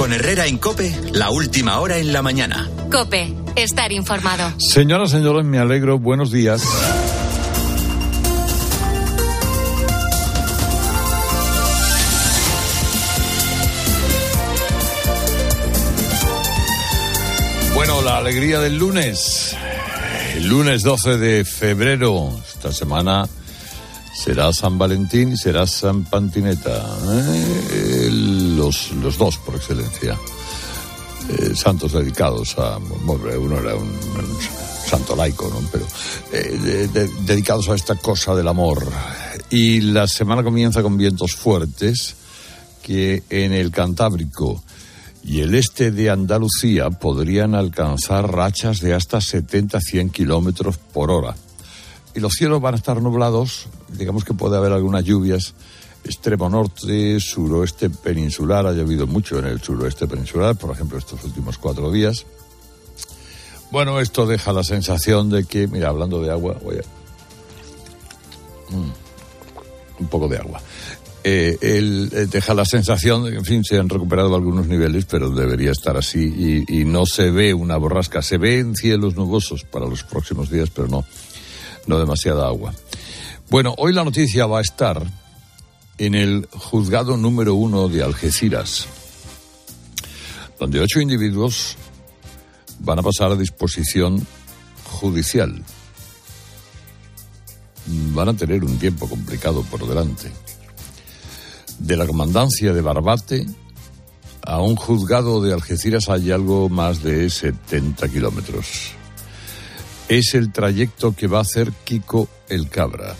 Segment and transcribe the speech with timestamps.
[0.00, 2.70] Con Herrera en Cope, la última hora en la mañana.
[2.90, 4.50] Cope, estar informado.
[4.58, 5.98] Señoras, señores, me alegro.
[5.98, 6.62] Buenos días.
[17.74, 19.54] Bueno, la alegría del lunes.
[20.34, 22.30] El lunes 12 de febrero.
[22.54, 23.28] Esta semana
[24.14, 26.84] será San Valentín y será San Pantineta.
[27.08, 28.08] ¿eh?
[28.10, 30.18] Los, los dos, por excelencia.
[31.28, 32.78] Eh, santos dedicados a.
[33.04, 33.90] bueno, Uno era un,
[34.88, 35.60] santo laico, ¿no?
[35.70, 35.86] Pero.
[36.32, 38.84] eh, de- de- dedicados a esta cosa del amor.
[39.50, 42.16] Y la semana comienza con vientos fuertes
[42.82, 44.62] que en el Cantábrico
[45.22, 51.36] y el este de Andalucía podrían alcanzar rachas de hasta 70-100 kilómetros por hora.
[52.14, 55.54] Y los cielos van a estar nublados, digamos que puede haber algunas lluvias,
[56.04, 61.58] extremo norte, suroeste peninsular, ha llovido mucho en el suroeste peninsular, por ejemplo, estos últimos
[61.58, 62.24] cuatro días.
[63.70, 66.80] Bueno, esto deja la sensación de que, mira, hablando de agua, voy a...
[68.74, 68.92] Mm,
[70.00, 70.60] un poco de agua.
[71.22, 75.04] Eh, el- eh, deja la sensación de que, en fin, se han recuperado algunos niveles,
[75.04, 78.22] pero debería estar así y, no se ve una borrasca.
[78.22, 81.04] Se ve en cielos nubosos para los próximos días, pero no,
[81.86, 82.72] no demasiada agua.
[83.50, 85.04] Bueno, hoy la noticia va a estar
[85.98, 88.86] en el juzgado número uno de Algeciras,
[90.60, 91.76] donde ocho individuos
[92.78, 94.24] van a pasar a disposición
[94.84, 95.64] judicial.
[98.14, 100.30] Van a tener un tiempo complicado por delante
[101.80, 103.46] de la comandancia de Barbate
[104.42, 108.92] a un juzgado de Algeciras hay algo más de 70 kilómetros.
[110.08, 113.16] Es el trayecto que va a hacer Kiko el Cabra.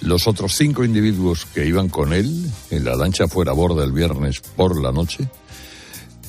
[0.00, 4.40] Los otros cinco individuos que iban con él en la lancha fuera borda el viernes
[4.40, 5.28] por la noche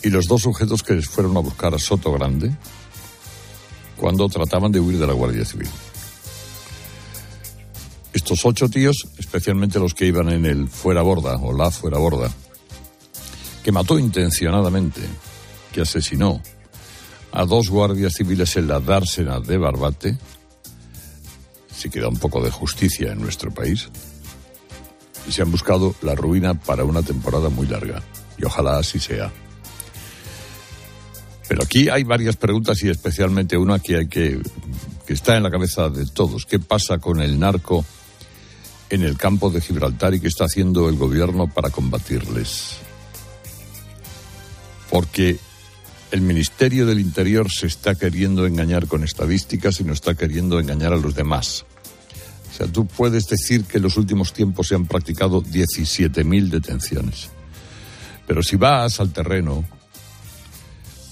[0.04, 2.56] y los dos sujetos que les fueron a buscar a Soto Grande
[3.98, 5.70] cuando trataban de huir de la Guardia Civil.
[8.14, 12.32] Estos ocho tíos, especialmente los que iban en el fuera borda o la fuera borda,
[13.64, 15.02] que mató intencionadamente,
[15.72, 16.42] que asesinó
[17.32, 20.18] a dos guardias civiles en la dársena de Barbate,
[21.78, 23.90] si queda un poco de justicia en nuestro país,
[25.28, 28.02] y se han buscado la ruina para una temporada muy larga,
[28.38, 29.32] y ojalá así sea.
[31.48, 34.42] Pero aquí hay varias preguntas y especialmente una que hay que
[35.08, 36.46] que está en la cabeza de todos.
[36.46, 37.86] ¿Qué pasa con el narco
[38.90, 42.76] en el campo de Gibraltar y qué está haciendo el gobierno para combatirles?
[44.90, 45.40] Porque
[46.12, 50.94] el Ministerio del Interior se está queriendo engañar con estadísticas y no está queriendo engañar
[50.94, 51.66] a los demás.
[52.52, 57.30] O sea, tú puedes decir que en los últimos tiempos se han practicado 17.000 detenciones.
[58.26, 59.66] Pero si vas al terreno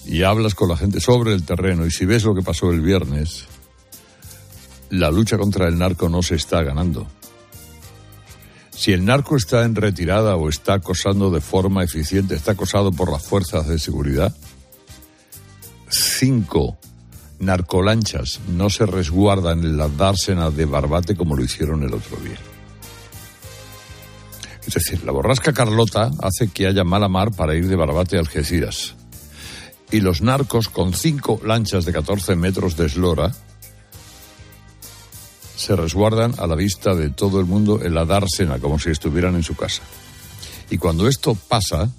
[0.06, 2.81] y hablas con la gente sobre el terreno y si ves lo que pasó el
[2.81, 3.45] viernes,
[4.89, 7.07] la lucha contra el narco no se está ganando.
[8.72, 13.12] Si el narco está en retirada o está acosando de forma eficiente, está acosado por
[13.12, 14.35] las fuerzas de seguridad,
[15.90, 16.78] cinco
[17.40, 22.38] narcolanchas no se resguardan en la dársena de Barbate como lo hicieron el otro día.
[24.66, 28.19] Es decir, la borrasca Carlota hace que haya mala mar para ir de Barbate a
[28.19, 28.95] Algeciras.
[29.91, 33.31] Y los narcos, con cinco lanchas de 14 metros de eslora,
[35.56, 39.35] se resguardan a la vista de todo el mundo en la dársena, como si estuvieran
[39.35, 39.84] en su casa.
[40.69, 41.90] Y cuando esto pasa,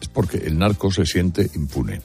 [0.00, 2.00] es porque el narco se siente impune.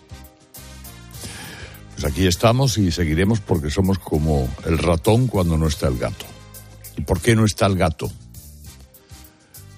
[1.97, 6.28] Pues aquí estamos y seguiremos porque somos como el ratón cuando no está el gato.
[6.96, 8.12] ¿Y por qué no está el gato?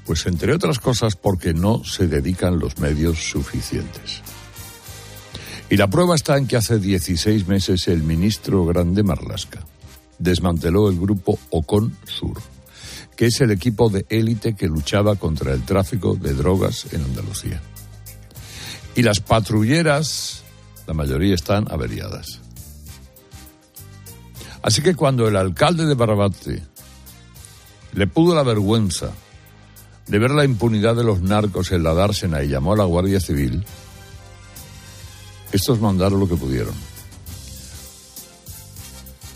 [0.06, 4.22] Pues entre otras cosas porque no se dedican los medios suficientes.
[5.69, 9.66] Y la prueba está en que hace 16 meses el ministro Grande Marlasca
[10.18, 12.41] desmanteló el grupo Ocon Sur,
[13.16, 17.61] que es el equipo de élite que luchaba contra el tráfico de drogas en Andalucía.
[18.93, 20.43] Y las patrulleras,
[20.90, 22.40] la mayoría están averiadas.
[24.64, 26.64] Así que cuando el alcalde de Barbate
[27.94, 29.12] le pudo la vergüenza
[30.08, 33.20] de ver la impunidad de los narcos en la dársena y llamó a la Guardia
[33.20, 33.64] Civil,
[35.52, 36.74] estos mandaron lo que pudieron.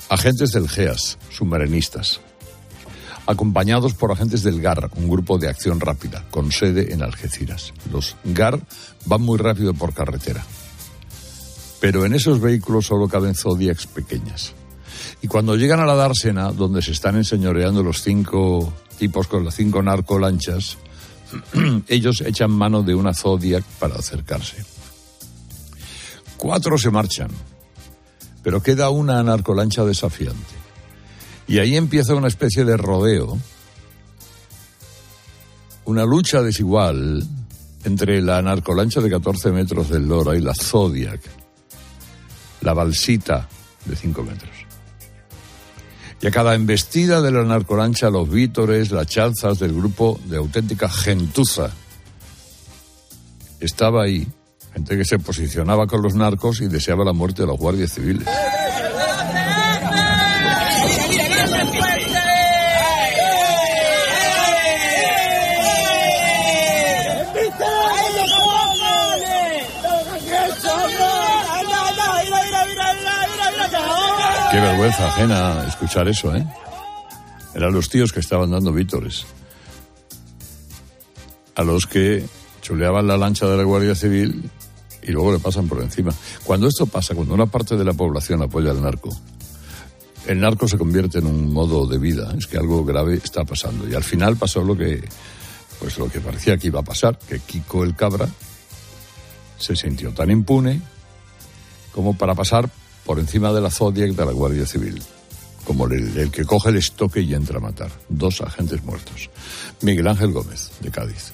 [0.09, 2.19] Agentes del GEAS, submarinistas,
[3.27, 7.73] acompañados por agentes del GAR, un grupo de acción rápida, con sede en Algeciras.
[7.91, 8.59] Los GAR
[9.05, 10.43] van muy rápido por carretera,
[11.83, 14.53] pero en esos vehículos solo caben zodiacs pequeñas.
[15.21, 19.55] Y cuando llegan a la dársena, donde se están enseñoreando los cinco tipos con las
[19.55, 20.77] cinco narcolanchas,
[21.89, 24.63] ellos echan mano de una Zodiac para acercarse.
[26.37, 27.31] Cuatro se marchan,
[28.43, 30.55] pero queda una narcolancha desafiante.
[31.49, 33.37] Y ahí empieza una especie de rodeo,
[35.83, 37.27] una lucha desigual
[37.83, 41.42] entre la narcolancha de 14 metros del Lora y la Zodiac,
[42.63, 43.47] la balsita
[43.85, 44.51] de 5 metros.
[46.21, 50.89] Y a cada embestida de la narcolancha, los vítores, las chanzas del grupo de auténtica
[50.89, 51.71] gentuza.
[53.59, 54.25] Estaba ahí
[54.73, 58.27] gente que se posicionaba con los narcos y deseaba la muerte de los guardias civiles.
[74.83, 76.45] Vergüenza ajena escuchar eso, ¿eh?
[77.55, 79.25] Eran los tíos que estaban dando vítores.
[81.55, 82.25] A los que
[82.61, 84.49] chuleaban la lancha de la Guardia Civil
[85.01, 86.13] y luego le pasan por encima.
[86.43, 89.15] Cuando esto pasa, cuando una parte de la población apoya al narco,
[90.27, 92.33] el narco se convierte en un modo de vida.
[92.37, 93.87] Es que algo grave está pasando.
[93.87, 95.01] Y al final pasó lo que,
[95.79, 98.27] pues lo que parecía que iba a pasar, que Kiko el Cabra
[99.57, 100.81] se sintió tan impune
[101.93, 102.69] como para pasar
[103.05, 105.01] por encima de la Zodiac de la Guardia Civil,
[105.65, 107.91] como el, que coge el estoque y entra a matar.
[108.09, 109.29] Dos agentes muertos.
[109.81, 111.33] Miguel Ángel Gómez, de Cádiz.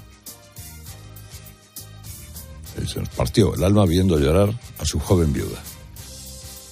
[2.88, 5.62] Se nos partió el alma viendo llorar a su joven viuda,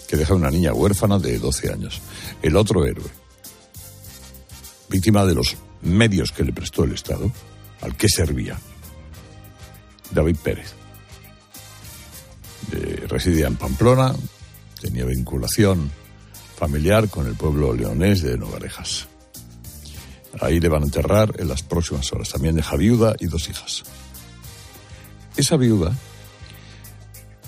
[0.08, 2.02] que deja una niña huérfana de 12 años.
[2.42, 3.10] El otro héroe,
[4.90, 7.30] víctima de los medios que le prestó el Estado,
[7.82, 8.58] al que servía,
[10.12, 10.74] David Pérez.
[13.10, 14.14] residía en Pamplona,
[14.80, 15.92] Tenía vinculación
[16.58, 19.08] familiar con el pueblo leonés de Nogarejas.
[20.40, 22.30] Ahí le van a enterrar en las próximas horas.
[22.30, 23.84] También deja viuda y dos hijas.
[25.36, 25.94] Esa viuda,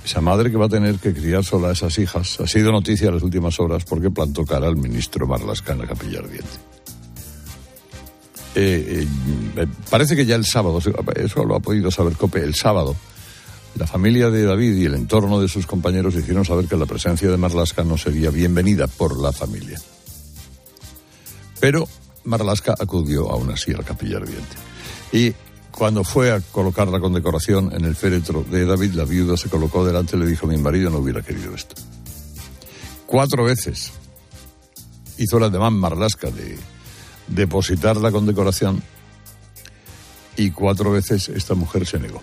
[0.05, 3.07] esa madre que va a tener que criar sola a esas hijas, ha sido noticia
[3.07, 6.49] en las últimas horas porque plantó cara al ministro Marlasca en la capilla ardiente.
[8.55, 9.07] Eh,
[9.55, 10.79] eh, parece que ya el sábado,
[11.15, 12.95] eso lo ha podido saber Cope, el sábado
[13.75, 17.29] la familia de David y el entorno de sus compañeros hicieron saber que la presencia
[17.29, 19.79] de Marlaska no sería bienvenida por la familia.
[21.59, 21.87] Pero
[22.23, 24.55] Marlaska acudió aún así a la capilla ardiente.
[25.11, 25.33] Y
[25.71, 29.85] cuando fue a colocar la condecoración en el féretro de David, la viuda se colocó
[29.85, 31.75] delante y le dijo, mi marido no hubiera querido esto.
[33.05, 33.91] Cuatro veces
[35.17, 36.57] hizo la demanda Marlaska de
[37.27, 38.81] depositar la condecoración
[40.35, 42.21] y cuatro veces esta mujer se negó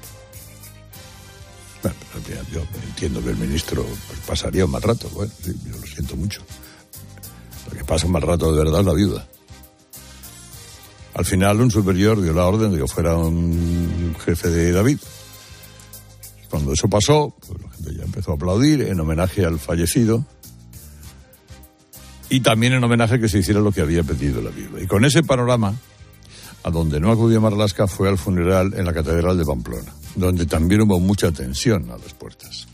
[2.52, 6.42] yo entiendo que el ministro pues, pasaría un mal rato, bueno, yo lo siento mucho.
[7.70, 9.26] Lo que pasa un mal rato de verdad la viuda.
[11.14, 14.98] Al final un superior dio la orden de que fuera un jefe de David.
[16.50, 20.24] Cuando eso pasó, pues, la gente ya empezó a aplaudir en homenaje al fallecido
[22.28, 24.82] y también en homenaje que se hiciera lo que había pedido la viuda.
[24.82, 25.74] Y con ese panorama,
[26.62, 30.80] a donde no acudió Marlasca fue al funeral en la Catedral de Pamplona donde también
[30.80, 32.66] hubo mucha tensión a las puertas.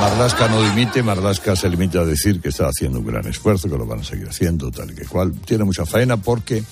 [0.00, 3.76] Marlasca no dimite, Marlasca se limita a decir que está haciendo un gran esfuerzo, que
[3.76, 5.32] lo van a seguir haciendo, tal y que cual.
[5.44, 6.62] Tiene mucha faena porque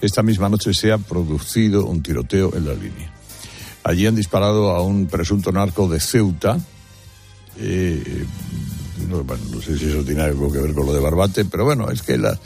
[0.00, 3.12] esta misma noche se ha producido un tiroteo en la línea.
[3.84, 6.58] Allí han disparado a un presunto narco de Ceuta.
[7.58, 8.24] Eh,
[9.08, 11.90] no, no, sé si eso tiene algo que ver con lo de Barbate, pero bueno,
[11.90, 12.38] es que la,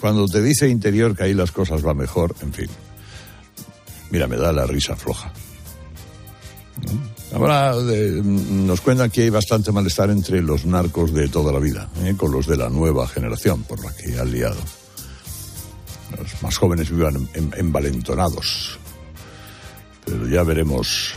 [0.00, 2.68] cuando te dice interior que ahí las cosas van mejor, en fin.
[4.10, 5.32] Mira, me da la risa floja.
[7.32, 12.14] Ahora nos cuentan que hay bastante malestar entre los narcos de toda la vida, ¿eh?
[12.16, 14.60] con los de la nueva generación, por la que han liado.
[16.18, 18.78] Los más jóvenes vivan envalentonados.
[20.04, 21.14] Pero ya veremos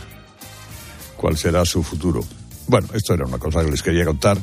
[1.16, 2.22] cuál será su futuro.
[2.68, 4.38] Bueno, esto era una cosa que les quería contar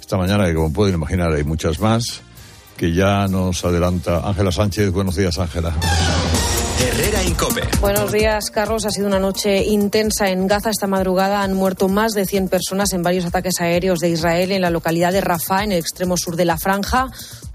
[0.00, 2.22] esta mañana, que como pueden imaginar hay muchas más
[2.80, 4.90] que ya nos adelanta Ángela Sánchez.
[4.90, 5.76] Buenos días, Ángela.
[6.80, 7.60] Herrera Incope.
[7.78, 8.86] Buenos días, Carlos.
[8.86, 10.70] Ha sido una noche intensa en Gaza.
[10.70, 14.62] Esta madrugada han muerto más de 100 personas en varios ataques aéreos de Israel en
[14.62, 17.08] la localidad de Rafah, en el extremo sur de la franja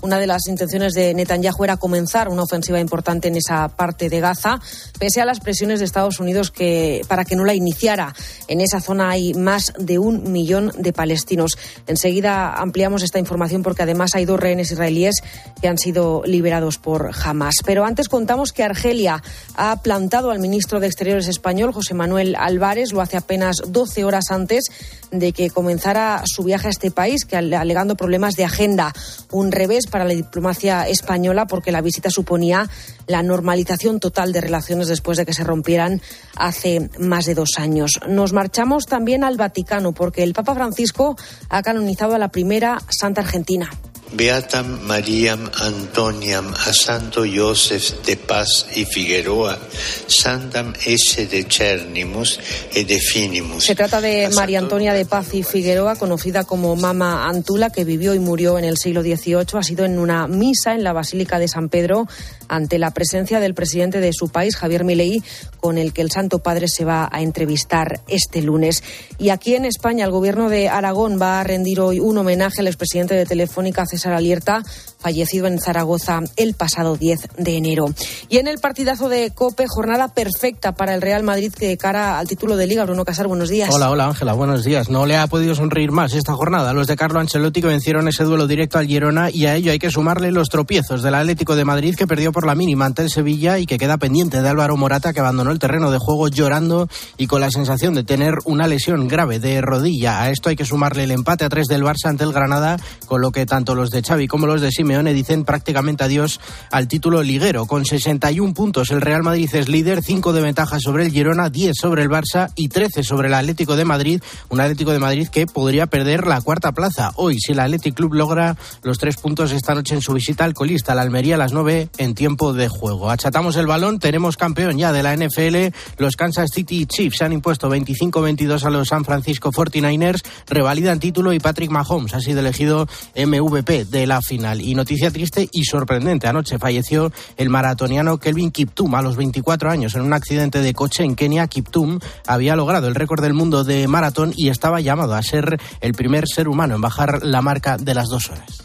[0.06, 4.20] Una de las intenciones de Netanyahu era comenzar una ofensiva importante en esa parte de
[4.20, 4.60] Gaza,
[5.00, 8.14] pese a las presiones de Estados Unidos que, para que no la iniciara.
[8.48, 11.58] En esa zona hay más de un millón de palestinos.
[11.88, 15.16] Enseguida ampliamos esta información porque además hay dos rehenes israelíes
[15.60, 17.56] que han sido liberados por Hamas.
[17.66, 19.24] Pero antes contamos que Argelia
[19.56, 24.26] ha plantado al ministro de Exteriores español, José Manuel Álvarez, lo hace apenas 12 horas
[24.30, 24.66] antes
[25.12, 28.94] de que comenzara su viaje a este país, que alegando problemas de agenda.
[29.32, 32.70] Un revés para la diplomacia española porque la visita suponía
[33.08, 36.02] la normalización total de relaciones después de que se rompieran
[36.36, 38.00] hace más de dos años.
[38.08, 41.16] Nos marchamos también al Vaticano porque el Papa Francisco
[41.50, 43.70] ha canonizado a la primera santa argentina.
[44.16, 49.60] Beatam Mariam Antoniam a Santo Joseph de Paz y Figueroa,
[50.08, 52.40] Santam esse de Cernimus
[52.74, 53.66] e de Finimus.
[53.66, 58.14] Se trata de María Antonia de Paz y Figueroa, conocida como Mama Antula, que vivió
[58.14, 59.60] y murió en el siglo XVIII.
[59.60, 62.08] Ha sido en una misa en la Basílica de San Pedro
[62.48, 65.24] ante la presencia del presidente de su país, Javier Milei,
[65.60, 68.82] con el que el Santo Padre se va a entrevistar este lunes.
[69.18, 72.68] Y aquí en España, el gobierno de Aragón va a rendir hoy un homenaje al
[72.68, 74.64] expresidente de Telefónica, César Alierta,
[75.06, 77.86] fallecido en Zaragoza el pasado 10 de enero.
[78.28, 82.28] Y en el partidazo de COPE, jornada perfecta para el Real Madrid que cara al
[82.28, 82.86] título de Liga.
[82.86, 83.70] Bruno Casar, buenos días.
[83.72, 84.90] Hola, hola Ángela, buenos días.
[84.90, 86.74] No le ha podido sonreír más esta jornada.
[86.74, 89.78] Los de Carlo Ancelotti que vencieron ese duelo directo al Girona y a ello hay
[89.78, 93.12] que sumarle los tropiezos del Atlético de Madrid que perdió por la mínima ante el
[93.12, 96.88] Sevilla y que queda pendiente de Álvaro Morata que abandonó el terreno de juego llorando
[97.18, 100.24] y con la sensación de tener una lesión grave de rodilla.
[100.24, 103.22] A esto hay que sumarle el empate a tres del Barça ante el Granada, con
[103.22, 106.40] lo que tanto los de Xavi como los de Simeone dicen prácticamente adiós
[106.72, 107.66] al título liguero.
[107.66, 111.74] Con 61 puntos el Real Madrid es líder, 5 de ventaja sobre el Girona, 10
[111.80, 114.22] sobre el Barça y 13 sobre el Atlético de Madrid.
[114.50, 118.14] Un Atlético de Madrid que podría perder la cuarta plaza hoy si el Athletic Club
[118.14, 121.54] logra los tres puntos esta noche en su visita al colista, la Almería a las
[121.54, 123.10] 9 en tiempo de juego.
[123.10, 125.76] Achatamos el balón, tenemos campeón ya de la NFL.
[125.98, 131.40] Los Kansas City Chiefs han impuesto 25-22 a los San Francisco 49ers, revalidan título y
[131.40, 134.62] Patrick Mahomes ha sido elegido MVP de la final.
[134.62, 139.96] Y noticia triste y sorprendente, anoche falleció el maratoniano Kelvin Kiptum a los 24 años
[139.96, 141.48] en un accidente de coche en Kenia.
[141.48, 145.94] Kiptum había logrado el récord del mundo de maratón y estaba llamado a ser el
[145.96, 148.62] primer ser humano en bajar la marca de las dos horas.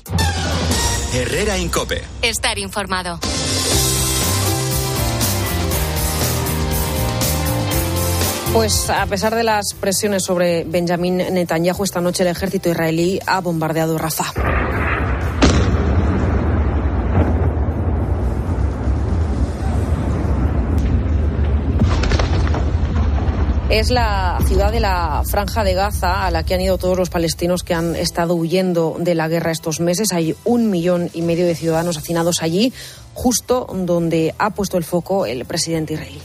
[1.15, 2.03] Herrera Incope.
[2.21, 3.19] Estar informado.
[8.53, 13.41] Pues a pesar de las presiones sobre Benjamín Netanyahu, esta noche el ejército israelí ha
[13.41, 15.10] bombardeado Rafah.
[23.71, 27.09] Es la ciudad de la Franja de Gaza a la que han ido todos los
[27.09, 30.13] palestinos que han estado huyendo de la guerra estos meses.
[30.13, 32.73] Hay un millón y medio de ciudadanos hacinados allí,
[33.15, 36.21] justo donde ha puesto el foco el presidente israelí.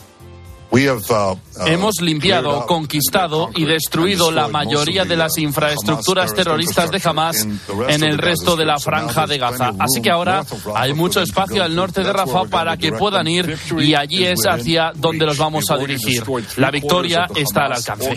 [1.66, 7.48] Hemos limpiado, conquistado y destruido la mayoría de las infraestructuras terroristas de Hamas
[7.88, 9.72] en el resto de la franja de Gaza.
[9.80, 10.44] Así que ahora
[10.76, 14.92] hay mucho espacio al norte de Rafah para que puedan ir y allí es hacia
[14.94, 16.24] donde los vamos a dirigir.
[16.58, 18.14] La victoria está al alcance.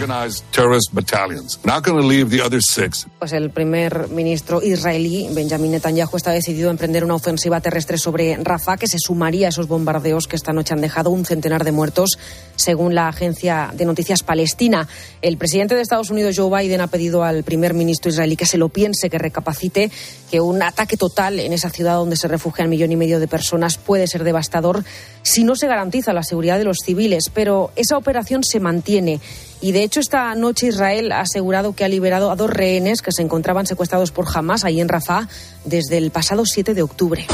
[3.21, 8.37] Pues el primer ministro israelí, Benjamin Netanyahu, está decidido a emprender una ofensiva terrestre sobre
[8.37, 11.73] Rafah que se sumaría a esos bombardeos que esta noche han dejado un centenar de
[11.73, 12.19] muertos
[12.59, 14.89] según la agencia de noticias palestina.
[15.23, 18.59] El presidente de Estados Unidos, Joe Biden, ha pedido al primer ministro israelí que se
[18.59, 19.91] lo piense, que recapacite,
[20.31, 23.29] que un ataque total en esa ciudad donde se refugia un millón y medio de
[23.29, 24.85] personas puede ser devastador
[25.23, 27.31] si no se garantiza la seguridad de los civiles.
[27.33, 29.21] Pero esa operación se mantiene.
[29.61, 33.13] Y de hecho, esta noche Israel ha asegurado que ha liberado a dos rehenes que
[33.13, 35.29] se encontraban secuestrados por Hamas ahí en Rafah
[35.65, 37.27] desde el pasado 7 de octubre.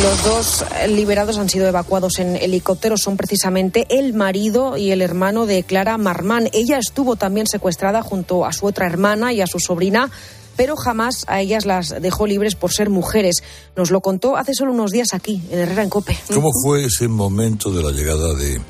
[0.00, 2.96] Los dos liberados han sido evacuados en helicóptero.
[2.96, 6.48] Son precisamente el marido y el hermano de Clara Marmán.
[6.52, 10.10] Ella estuvo también secuestrada junto a su otra hermana y a su sobrina
[10.56, 13.42] pero jamás a ellas las dejó libres por ser mujeres.
[13.76, 16.18] Nos lo contó hace solo unos días aquí, en Herrera en Cope.
[16.32, 18.60] ¿Cómo fue ese momento de la llegada de,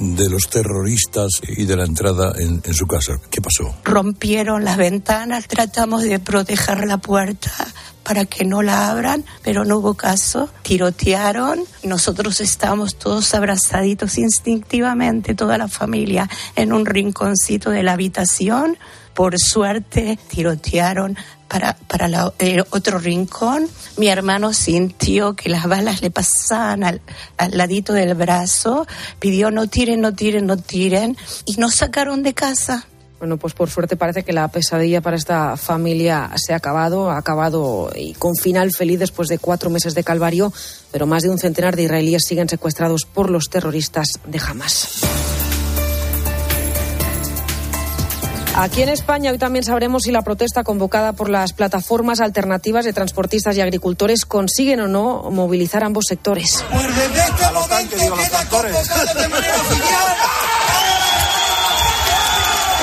[0.00, 3.20] de los terroristas y de la entrada en, su casa?
[3.30, 3.76] ¿Qué pasó?
[3.84, 7.52] Rompieron las ventanas, tratamos de proteger la puerta
[8.02, 10.48] para que no la abran, pero no hubo caso.
[10.62, 18.78] Tirotearon, nosotros estábamos todos abrazaditos instintivamente, toda la familia, en un rinconcito de la habitación.
[19.14, 21.16] Por suerte, tirotearon
[21.50, 22.32] para, para
[22.70, 23.68] otro rincón.
[23.96, 27.00] Mi hermano sintió que las balas le pasaban al,
[27.36, 28.86] al ladito del brazo,
[29.18, 32.86] pidió no tiren, no tiren, no tiren, y nos sacaron de casa
[33.18, 37.18] Bueno, pues por suerte parece que la pesadilla para esta familia se ha acabado, ha
[37.18, 40.52] acabado y con final feliz después de cuatro meses de calvario,
[40.92, 45.00] pero más de un centenar de israelíes siguen secuestrados por los terroristas de Hamas.
[48.56, 52.92] Aquí en España hoy también sabremos si la protesta convocada por las plataformas alternativas de
[52.92, 56.64] transportistas y agricultores consiguen o no movilizar ambos sectores.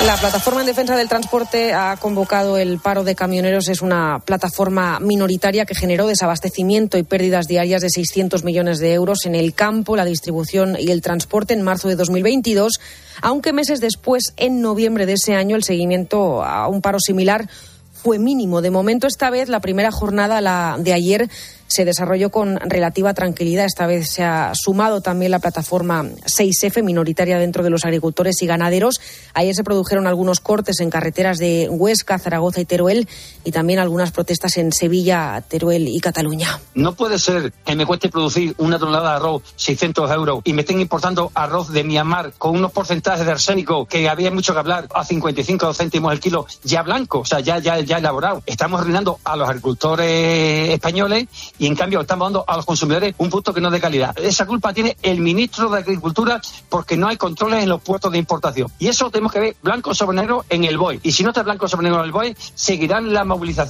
[0.06, 3.68] La plataforma en defensa del transporte ha convocado el paro de camioneros.
[3.68, 9.26] Es una plataforma minoritaria que generó desabastecimiento y pérdidas diarias de 600 millones de euros
[9.26, 12.80] en el campo, la distribución y el transporte en marzo de 2022,
[13.22, 17.50] aunque meses después, en noviembre de ese año, el seguimiento a un paro similar
[17.92, 18.62] fue mínimo.
[18.62, 21.30] De momento, esta vez, la primera jornada, la de ayer,
[21.68, 23.66] se desarrolló con relativa tranquilidad.
[23.66, 28.48] Esta vez se ha sumado también la plataforma 6F, minoritaria dentro de los agricultores y
[28.48, 29.00] ganaderos.
[29.34, 33.08] Ayer se produjeron algunos cortes en carreteras de Huesca, Zaragoza y Teruel
[33.44, 36.60] y también algunas protestas en Sevilla, Teruel y Cataluña.
[36.74, 40.62] No puede ser que me cueste producir una tonelada de arroz 600 euros y me
[40.62, 44.88] estén importando arroz de Myanmar con unos porcentajes de arsénico que había mucho que hablar
[44.94, 48.44] a 55 céntimos el kilo ya blanco, o sea, ya, ya, ya elaborado.
[48.46, 51.28] Estamos arruinando a los agricultores españoles
[51.60, 54.18] y en cambio estamos dando a los consumidores un punto que no es de calidad.
[54.20, 58.18] Esa culpa tiene el ministro de Agricultura porque no hay controles en los puertos de
[58.18, 58.72] importación.
[58.80, 61.00] Y eso tenemos que ver blanco sobre negro en el BOE.
[61.04, 63.26] Y si no está blanco sobre negro en el BOE, seguirán las,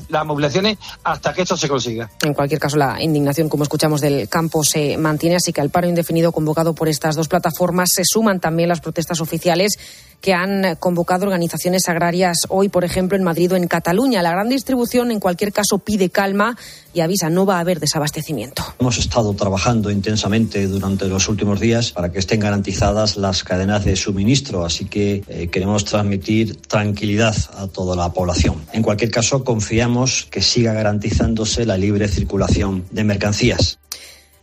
[0.09, 2.09] las movilizaciones hasta que esto se consiga.
[2.23, 5.87] En cualquier caso, la indignación, como escuchamos, del campo se mantiene, así que al paro
[5.87, 9.77] indefinido convocado por estas dos plataformas se suman también las protestas oficiales
[10.21, 14.21] que han convocado organizaciones agrarias hoy, por ejemplo, en Madrid o en Cataluña.
[14.21, 16.57] La gran distribución, en cualquier caso, pide calma
[16.93, 18.63] y avisa no va a haber desabastecimiento.
[18.79, 23.95] Hemos estado trabajando intensamente durante los últimos días para que estén garantizadas las cadenas de
[23.95, 28.65] suministro, así que eh, queremos transmitir tranquilidad a toda la población.
[28.73, 33.79] En cualquier caso, confiamos que siga garantizándose la libre circulación de mercancías.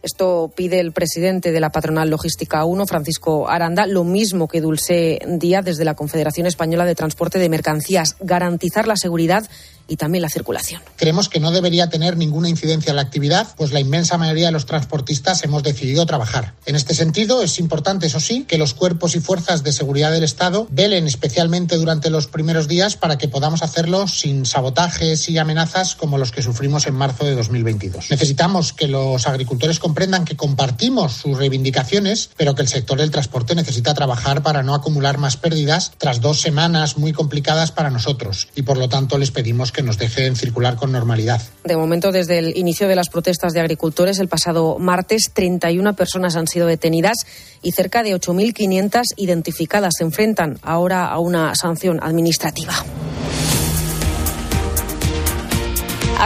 [0.04, 5.18] Esto pide el presidente de la patronal logística 1, Francisco Aranda, lo mismo que Dulce
[5.26, 9.48] Díaz desde la Confederación Española de Transporte de Mercancías, garantizar la seguridad
[9.88, 10.82] y también la circulación.
[10.96, 14.52] Creemos que no debería tener ninguna incidencia en la actividad, pues la inmensa mayoría de
[14.52, 16.54] los transportistas hemos decidido trabajar.
[16.66, 20.24] En este sentido, es importante, eso sí, que los cuerpos y fuerzas de seguridad del
[20.24, 25.94] Estado velen especialmente durante los primeros días para que podamos hacerlo sin sabotajes y amenazas
[25.94, 28.10] como los que sufrimos en marzo de 2022.
[28.10, 33.54] Necesitamos que los agricultores comprendan que compartimos sus reivindicaciones, pero que el sector del transporte
[33.54, 38.62] necesita trabajar para no acumular más pérdidas tras dos semanas muy complicadas para nosotros y
[38.62, 41.42] por lo tanto les pedimos que nos dejen circular con normalidad.
[41.64, 46.36] De momento, desde el inicio de las protestas de agricultores el pasado martes, 31 personas
[46.36, 47.18] han sido detenidas
[47.62, 52.72] y cerca de 8.500 identificadas se enfrentan ahora a una sanción administrativa.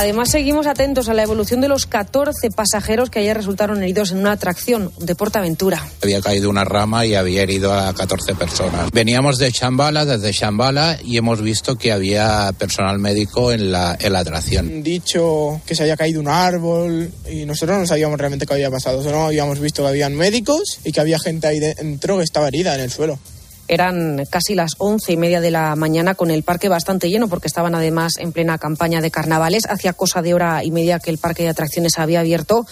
[0.00, 4.18] Además, seguimos atentos a la evolución de los 14 pasajeros que ayer resultaron heridos en
[4.18, 5.84] una atracción de Portaventura.
[6.00, 8.92] Había caído una rama y había herido a 14 personas.
[8.92, 14.12] Veníamos de Chambala, desde Chambala, y hemos visto que había personal médico en la, en
[14.12, 14.84] la atracción.
[14.84, 19.02] Dicho que se había caído un árbol y nosotros no sabíamos realmente qué había pasado.
[19.02, 22.72] Solo habíamos visto que habían médicos y que había gente ahí dentro que estaba herida
[22.76, 23.18] en el suelo.
[23.68, 27.46] Eran casi las once y media de la mañana con el parque bastante lleno porque
[27.46, 29.66] estaban además en plena campaña de carnavales.
[29.68, 32.66] Hacía cosa de hora y media que el parque de atracciones había abierto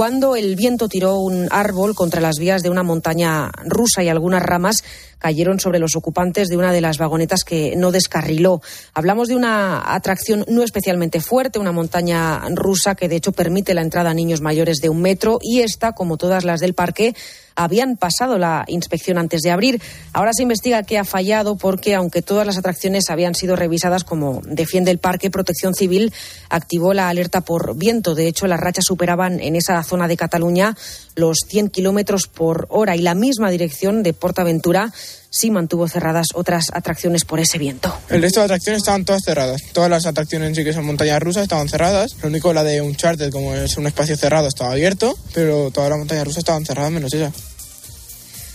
[0.00, 4.42] cuando el viento tiró un árbol contra las vías de una montaña rusa y algunas
[4.42, 4.82] ramas
[5.20, 8.60] cayeron sobre los ocupantes de una de las vagonetas que no descarriló.
[8.94, 13.82] Hablamos de una atracción no especialmente fuerte, una montaña rusa que de hecho permite la
[13.82, 17.14] entrada a niños mayores de un metro y esta, como todas las del parque,
[17.54, 19.82] habían pasado la inspección antes de abrir.
[20.12, 24.40] Ahora se investiga qué ha fallado porque, aunque todas las atracciones habían sido revisadas como
[24.44, 26.12] defiende el parque, Protección Civil
[26.48, 28.14] activó la alerta por viento.
[28.14, 30.76] De hecho, las rachas superaban en esa zona de Cataluña
[31.16, 34.92] los 100 kilómetros por hora y la misma dirección de Portaventura
[35.30, 37.96] sí mantuvo cerradas otras atracciones por ese viento.
[38.08, 39.62] El resto de atracciones estaban todas cerradas.
[39.72, 42.16] Todas las atracciones sí que son montañas rusas estaban cerradas.
[42.22, 45.90] Lo único la de un charter, como es un espacio cerrado, estaba abierto, pero todas
[45.90, 47.32] las montañas rusas estaban cerradas menos esa.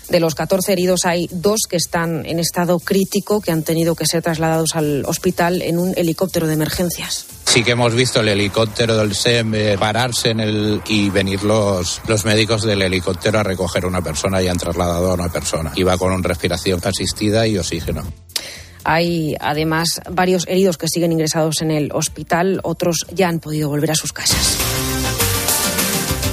[0.10, 4.06] De los 14 heridos hay dos que están en estado crítico, que han tenido que
[4.06, 7.26] ser trasladados al hospital en un helicóptero de emergencias.
[7.46, 12.02] Sí que hemos visto el helicóptero del SEM eh, pararse en el y venir los,
[12.08, 15.72] los médicos del helicóptero a recoger a una persona y han trasladado a una persona.
[15.76, 18.04] Iba con respiración asistida y oxígeno.
[18.84, 23.92] Hay además varios heridos que siguen ingresados en el hospital, otros ya han podido volver
[23.92, 24.58] a sus casas.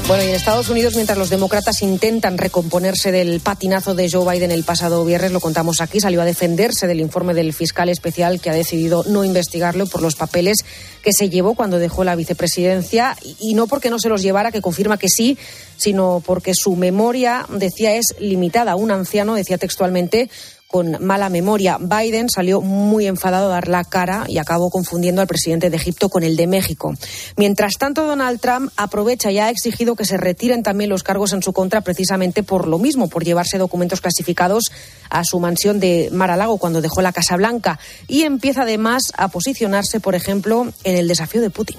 [0.09, 4.51] Bueno, y en Estados Unidos, mientras los demócratas intentan recomponerse del patinazo de Joe Biden
[4.51, 8.51] el pasado viernes, lo contamos aquí, salió a defenderse del informe del fiscal especial que
[8.51, 10.59] ha decidido no investigarlo por los papeles
[11.03, 14.61] que se llevó cuando dejó la vicepresidencia y no porque no se los llevara, que
[14.61, 15.39] confirma que sí,
[15.77, 18.77] sino porque su memoria, decía, es limitada.
[18.77, 20.29] Un anciano decía textualmente
[20.73, 21.77] con mala memoria.
[21.79, 26.09] Biden salió muy enfadado a dar la cara y acabó confundiendo al presidente de Egipto
[26.09, 26.95] con el de México.
[27.37, 31.43] Mientras tanto, Donald Trump aprovecha y ha exigido que se retiren también los cargos en
[31.43, 34.65] su contra precisamente por lo mismo, por llevarse documentos clasificados
[35.11, 37.79] a su mansión de Mar-a-Lago cuando dejó la Casa Blanca.
[38.09, 41.77] Y empieza además a posicionarse, por ejemplo, en el desafío de Putin.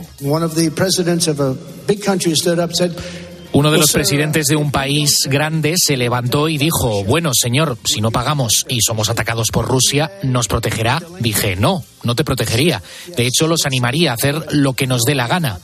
[3.54, 8.02] Uno de los presidentes de un país grande se levantó y dijo, bueno, señor, si
[8.02, 11.02] no pagamos y somos atacados por Rusia, ¿nos protegerá?
[11.20, 12.82] Dije, no, no te protegería.
[13.16, 15.60] De hecho, los animaría a hacer lo que nos dé la gana.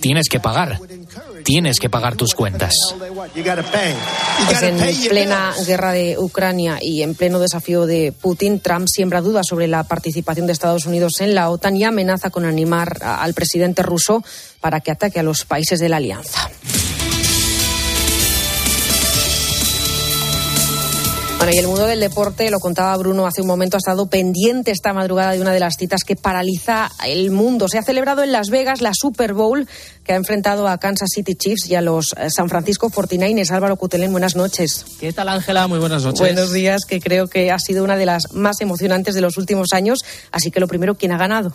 [0.00, 0.78] Tienes que pagar.
[1.44, 2.74] Tienes que pagar tus cuentas.
[4.46, 9.46] Pues en plena guerra de Ucrania y en pleno desafío de Putin, Trump siembra dudas
[9.48, 13.82] sobre la participación de Estados Unidos en la OTAN y amenaza con animar al presidente
[13.82, 14.22] ruso
[14.60, 16.48] para que ataque a los países de la alianza.
[21.42, 24.70] Bueno, y el mundo del deporte, lo contaba Bruno hace un momento, ha estado pendiente
[24.70, 27.66] esta madrugada de una de las citas que paraliza el mundo.
[27.66, 29.66] Se ha celebrado en Las Vegas la Super Bowl
[30.04, 33.50] que ha enfrentado a Kansas City Chiefs y a los eh, San Francisco 49ers.
[33.50, 34.84] Álvaro Cutelén, buenas noches.
[35.00, 35.66] ¿Qué tal, Ángela?
[35.66, 36.20] Muy buenas noches.
[36.20, 39.72] Buenos días, que creo que ha sido una de las más emocionantes de los últimos
[39.72, 40.04] años.
[40.30, 41.52] Así que lo primero, ¿quién ha ganado?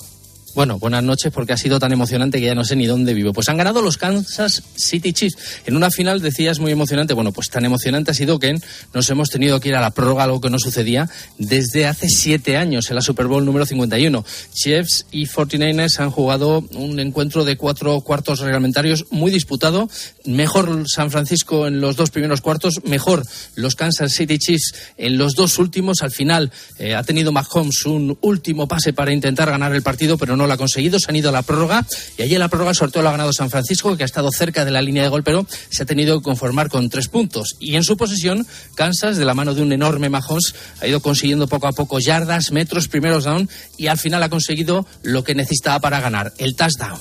[0.58, 3.32] Bueno, buenas noches porque ha sido tan emocionante que ya no sé ni dónde vivo.
[3.32, 5.38] Pues han ganado los Kansas City Chiefs.
[5.67, 7.13] En una final decías muy emocionante.
[7.13, 8.60] Bueno, pues tan emocionante ha sido que
[8.91, 12.58] nos hemos tenido que ir a la prórroga, algo que no sucedía desde hace siete
[12.58, 14.26] años en la Super Bowl número 51.
[14.52, 19.88] Chiefs y 49ers han jugado un encuentro de cuatro cuartos reglamentarios muy disputado.
[20.26, 23.22] Mejor San Francisco en los dos primeros cuartos, mejor
[23.54, 26.02] los Kansas City Chiefs en los dos últimos.
[26.02, 30.36] Al final eh, ha tenido Mahomes un último pase para intentar ganar el partido, pero
[30.36, 31.86] no lo ha conseguido, se han ido a la prórroga
[32.18, 34.30] y allí en la prórroga el sorteo lo ha ganado San Francisco, que ha estado
[34.32, 37.56] cerca de la línea de gol, pero se ha tenido que conformar con tres puntos.
[37.60, 41.48] Y en su posesión, Kansas, de la mano de un enorme Mahomes, ha ido consiguiendo
[41.48, 45.80] poco a poco yardas, metros, primeros down y al final ha conseguido lo que necesitaba
[45.80, 47.00] para ganar, el touchdown.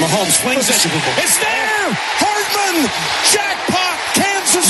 [0.00, 0.40] Mahomes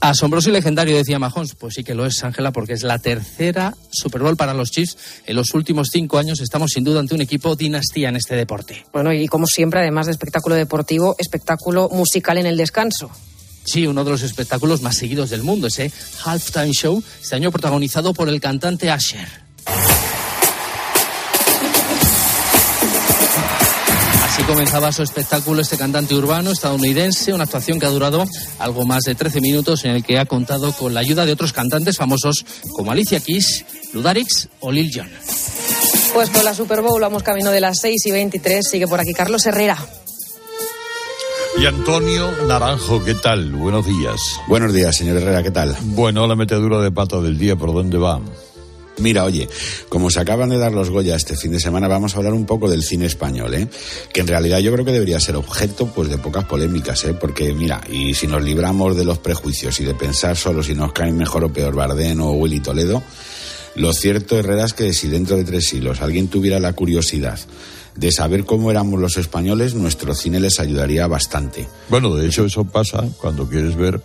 [0.00, 1.54] Asombroso y legendario, decía Mahomes.
[1.54, 4.96] Pues sí que lo es, Ángela, porque es la tercera Super Bowl para los Chiefs.
[5.26, 8.86] En los últimos cinco años estamos sin duda ante un equipo dinastía en este deporte.
[8.92, 13.10] Bueno, y como siempre, además de espectáculo deportivo, espectáculo musical en el descanso.
[13.64, 15.92] Sí, uno de los espectáculos más seguidos del mundo, ese
[16.24, 19.47] Halftime Show, este año protagonizado por el cantante Asher.
[24.46, 28.24] Comenzaba su espectáculo este cantante urbano estadounidense, una actuación que ha durado
[28.58, 31.52] algo más de 13 minutos en el que ha contado con la ayuda de otros
[31.52, 35.08] cantantes famosos como Alicia Keys, Ludarix o Lil Jon.
[36.14, 38.68] Pues con la Super Bowl vamos camino de las 6 y 23.
[38.68, 39.78] Sigue por aquí Carlos Herrera.
[41.58, 43.52] Y Antonio Naranjo, ¿qué tal?
[43.52, 44.20] Buenos días.
[44.46, 45.76] Buenos días, señor Herrera, ¿qué tal?
[45.82, 48.20] Bueno, la metedura de pata del día, ¿por dónde va?
[49.00, 49.48] Mira, oye,
[49.88, 52.46] como se acaban de dar los Goya este fin de semana, vamos a hablar un
[52.46, 53.68] poco del cine español, ¿eh?
[54.12, 57.14] Que en realidad yo creo que debería ser objeto pues de pocas polémicas, ¿eh?
[57.14, 60.92] Porque mira, y si nos libramos de los prejuicios y de pensar solo si nos
[60.92, 63.02] caen mejor o peor Bardén o Willy Toledo,
[63.74, 67.38] lo cierto, Herrera, es que si dentro de tres siglos alguien tuviera la curiosidad
[67.94, 71.68] de saber cómo éramos los españoles, nuestro cine les ayudaría bastante.
[71.88, 74.00] Bueno, de hecho eso pasa cuando quieres ver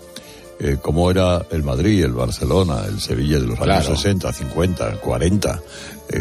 [0.63, 5.62] eh, cómo era el Madrid, el Barcelona, el Sevilla de los años 60, 50, 40,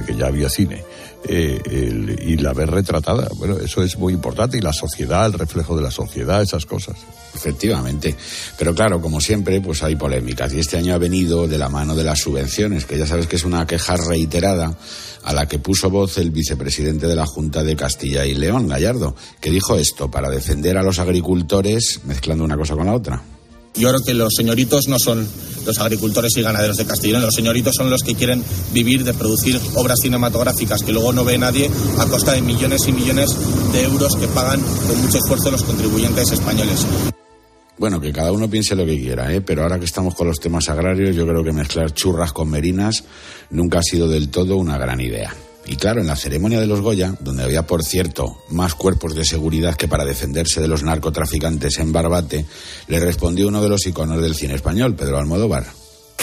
[0.04, 0.82] que ya había cine.
[1.24, 4.58] Eh, y la ver retratada, bueno, eso es muy importante.
[4.58, 6.96] Y la sociedad, el reflejo de la sociedad, esas cosas.
[7.34, 8.16] Efectivamente.
[8.58, 10.52] Pero claro, como siempre, pues hay polémicas.
[10.52, 13.36] Y este año ha venido de la mano de las subvenciones, que ya sabes que
[13.36, 14.76] es una queja reiterada
[15.22, 19.14] a la que puso voz el vicepresidente de la Junta de Castilla y León, Gallardo,
[19.40, 23.22] que dijo esto para defender a los agricultores mezclando una cosa con la otra.
[23.74, 25.26] Yo creo que los señoritos no son
[25.64, 29.58] los agricultores y ganaderos de Castellón, los señoritos son los que quieren vivir de producir
[29.76, 33.36] obras cinematográficas que luego no ve nadie a costa de millones y millones
[33.72, 36.86] de euros que pagan con mucho esfuerzo los contribuyentes españoles.
[37.78, 39.40] Bueno, que cada uno piense lo que quiera, ¿eh?
[39.40, 43.04] pero ahora que estamos con los temas agrarios, yo creo que mezclar churras con merinas
[43.50, 45.34] nunca ha sido del todo una gran idea.
[45.66, 49.24] Y claro, en la ceremonia de los Goya, donde había, por cierto, más cuerpos de
[49.24, 52.44] seguridad que para defenderse de los narcotraficantes en Barbate,
[52.88, 55.64] le respondió uno de los iconos del cine español, Pedro Almodóvar.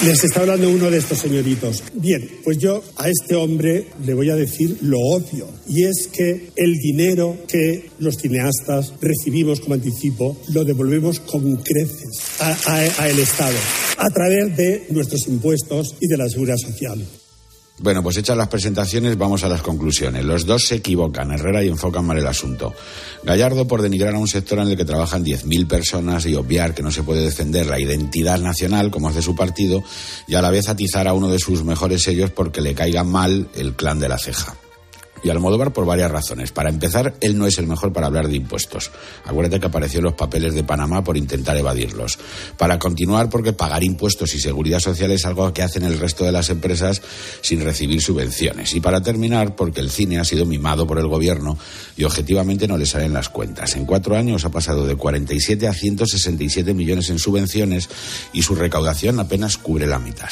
[0.03, 1.83] Les está hablando uno de estos señoritos.
[1.93, 6.51] Bien, pues yo a este hombre le voy a decir lo obvio, y es que
[6.55, 13.57] el dinero que los cineastas recibimos como anticipo lo devolvemos con creces al Estado
[13.97, 17.05] a través de nuestros impuestos y de la seguridad social.
[17.81, 20.25] Bueno, pues hechas las presentaciones, vamos a las conclusiones.
[20.25, 22.73] Los dos se equivocan, Herrera, y enfocan mal el asunto.
[23.23, 26.83] Gallardo por denigrar a un sector en el que trabajan 10.000 personas y obviar que
[26.83, 29.81] no se puede defender la identidad nacional, como hace su partido,
[30.27, 33.47] y a la vez atizar a uno de sus mejores sellos porque le caiga mal
[33.55, 34.55] el clan de la ceja
[35.23, 36.51] y Almodóvar por varias razones.
[36.51, 38.91] Para empezar, él no es el mejor para hablar de impuestos.
[39.25, 42.19] Acuérdate que apareció en los papeles de Panamá por intentar evadirlos.
[42.57, 46.31] Para continuar, porque pagar impuestos y seguridad social es algo que hacen el resto de
[46.31, 47.01] las empresas
[47.41, 48.73] sin recibir subvenciones.
[48.73, 51.57] Y para terminar, porque el cine ha sido mimado por el gobierno
[51.97, 53.75] y objetivamente no le salen las cuentas.
[53.75, 57.89] En cuatro años ha pasado de 47 a 167 millones en subvenciones
[58.33, 60.29] y su recaudación apenas cubre la mitad.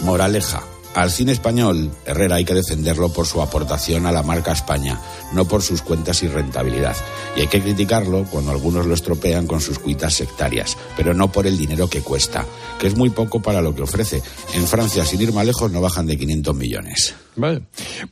[0.00, 0.62] Moraleja,
[0.94, 5.00] al cine español, Herrera hay que defenderlo por su aportación a la marca España,
[5.32, 6.96] no por sus cuentas y rentabilidad.
[7.36, 11.46] Y hay que criticarlo cuando algunos lo estropean con sus cuitas sectarias, pero no por
[11.46, 12.44] el dinero que cuesta,
[12.78, 14.22] que es muy poco para lo que ofrece.
[14.54, 17.14] En Francia, sin ir más lejos, no bajan de 500 millones.
[17.36, 17.62] Vale.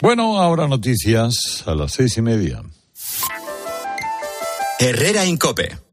[0.01, 2.62] Bueno, ahora noticias a las seis y media.
[4.79, 5.89] Herrera Incope.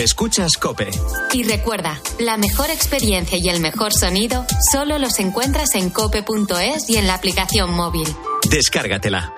[0.00, 0.88] Escuchas Cope.
[1.34, 6.96] Y recuerda, la mejor experiencia y el mejor sonido solo los encuentras en cope.es y
[6.96, 8.08] en la aplicación móvil.
[8.48, 9.34] Descárgatela.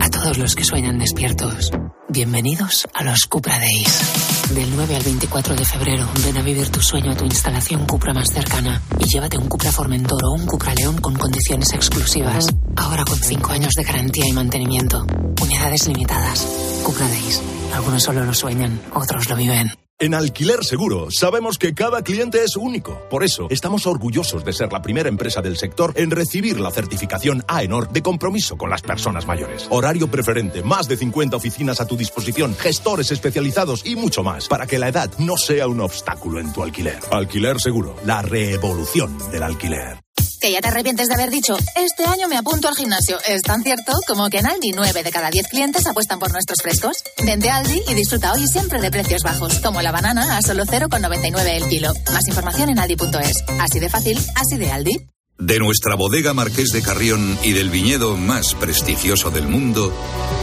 [0.00, 1.70] A todos los que sueñan despiertos,
[2.08, 4.54] bienvenidos a los Cupra Days.
[4.54, 8.14] Del 9 al 24 de febrero, ven a vivir tu sueño a tu instalación Cupra
[8.14, 12.46] más cercana y llévate un Cupra Formentor o un Cupra León con condiciones exclusivas.
[12.74, 15.04] Ahora con 5 años de garantía y mantenimiento.
[15.42, 16.46] Unidades limitadas.
[16.82, 17.57] Cupra Days.
[17.74, 19.70] Algunos solo lo sueñan, otros lo viven.
[20.00, 23.02] En Alquiler Seguro sabemos que cada cliente es único.
[23.10, 27.42] Por eso estamos orgullosos de ser la primera empresa del sector en recibir la certificación
[27.48, 29.66] AENOR de compromiso con las personas mayores.
[29.70, 34.68] Horario preferente, más de 50 oficinas a tu disposición, gestores especializados y mucho más para
[34.68, 37.00] que la edad no sea un obstáculo en tu alquiler.
[37.10, 39.98] Alquiler Seguro, la revolución del alquiler.
[40.40, 43.18] Que ya te arrepientes de haber dicho, este año me apunto al gimnasio.
[43.26, 46.58] Es tan cierto como que en Aldi 9 de cada 10 clientes apuestan por nuestros
[46.62, 46.96] frescos.
[47.24, 51.56] Vente Aldi y disfruta hoy siempre de precios bajos, como la banana a solo 0,99
[51.56, 51.92] el kilo.
[52.12, 53.44] Más información en aldi.es.
[53.60, 55.08] Así de fácil, así de Aldi.
[55.38, 59.92] De nuestra bodega Marqués de Carrión y del viñedo más prestigioso del mundo,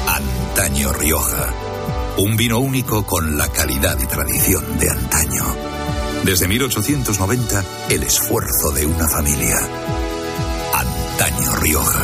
[0.07, 1.53] Antaño Rioja.
[2.17, 5.74] Un vino único con la calidad y tradición de antaño.
[6.25, 9.57] Desde 1890, el esfuerzo de una familia.
[10.73, 12.03] Antaño Rioja.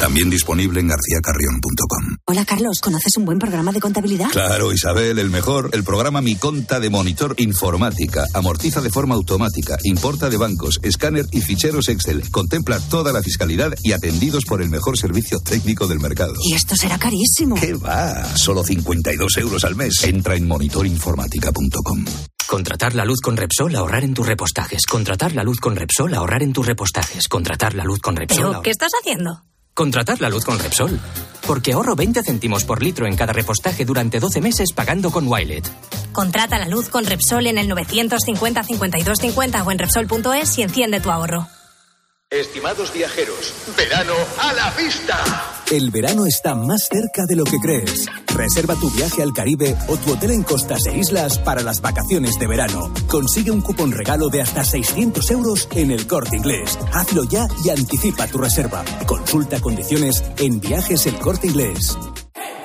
[0.00, 2.16] También disponible en garcíacarrión.com.
[2.24, 4.30] Hola Carlos, ¿conoces un buen programa de contabilidad?
[4.30, 5.68] Claro, Isabel, el mejor.
[5.74, 8.24] El programa Mi Conta de Monitor Informática.
[8.32, 12.30] Amortiza de forma automática, importa de bancos, escáner y ficheros Excel.
[12.30, 16.32] Contempla toda la fiscalidad y atendidos por el mejor servicio técnico del mercado.
[16.42, 17.56] Y esto será carísimo.
[17.56, 18.34] ¿Qué va?
[18.34, 19.92] Solo 52 euros al mes.
[20.04, 22.06] Entra en monitorinformática.com.
[22.48, 24.86] Contratar la luz con Repsol, ahorrar en tus repostajes.
[24.86, 27.28] Contratar la luz con Repsol, ahorrar en tus repostajes.
[27.28, 28.46] Contratar la luz con Repsol.
[28.52, 29.42] ¿Pero qué estás haciendo?
[29.74, 30.98] Contratar la luz con Repsol.
[31.46, 35.70] Porque ahorro 20 céntimos por litro en cada repostaje durante 12 meses pagando con Wilet.
[36.12, 41.00] Contrata la luz con Repsol en el 950 52 50 o en Repsol.es y enciende
[41.00, 41.46] tu ahorro.
[42.30, 45.18] Estimados viajeros, verano a la vista.
[45.70, 48.06] El verano está más cerca de lo que crees.
[48.38, 52.38] Reserva tu viaje al Caribe o tu hotel en costas e islas para las vacaciones
[52.38, 52.92] de verano.
[53.08, 56.78] Consigue un cupón regalo de hasta 600 euros en el corte inglés.
[56.92, 58.84] Hazlo ya y anticipa tu reserva.
[59.06, 61.98] Consulta condiciones en viajes el corte inglés.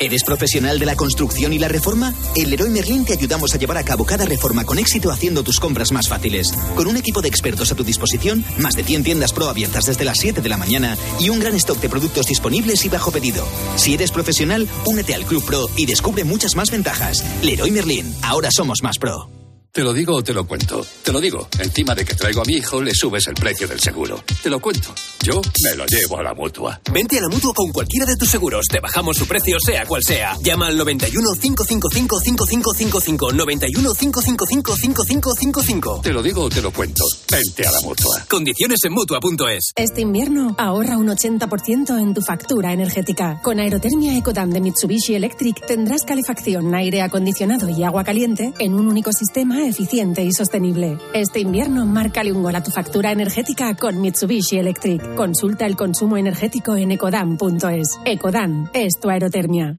[0.04, 2.14] ¿Eres profesional de la construcción y la reforma?
[2.36, 5.62] En Leroy Merlin te ayudamos a llevar a cabo cada reforma con éxito haciendo tus
[5.62, 6.52] compras más fáciles.
[6.76, 10.04] Con un equipo de expertos a tu disposición, más de 100 tiendas pro abiertas desde
[10.04, 13.48] las 7 de la mañana y un gran stock de productos disponibles y bajo pedido.
[13.78, 17.24] Si eres profesional, únete al Club Pro y descubre muchas más ventajas.
[17.42, 19.43] Leroy Merlin, ahora somos más pro.
[19.76, 20.86] ¿Te lo digo o te lo cuento?
[21.02, 21.48] Te lo digo.
[21.58, 24.24] Encima de que traigo a mi hijo, le subes el precio del seguro.
[24.44, 24.94] Te lo cuento.
[25.24, 26.80] Yo me lo llevo a la mutua.
[26.92, 28.68] Vente a la mutua con cualquiera de tus seguros.
[28.68, 30.38] Te bajamos su precio, sea cual sea.
[30.44, 33.32] Llama al 91 555 5555.
[33.34, 36.02] 91 555 5555.
[36.04, 37.04] Te lo digo o te lo cuento.
[37.32, 38.28] Vente a la mutua.
[38.30, 39.72] Condiciones en mutua.es.
[39.76, 43.42] Este invierno ahorra un 80% en tu factura energética.
[43.42, 48.86] Con Aerotermia Ecodam de Mitsubishi Electric tendrás calefacción, aire acondicionado y agua caliente en un
[48.88, 50.98] único sistema eficiente y sostenible.
[51.14, 55.16] Este invierno, márcale un gol a tu factura energética con Mitsubishi Electric.
[55.16, 58.00] Consulta el consumo energético en ecodan.es.
[58.06, 59.76] Ecodan es tu aerotermia.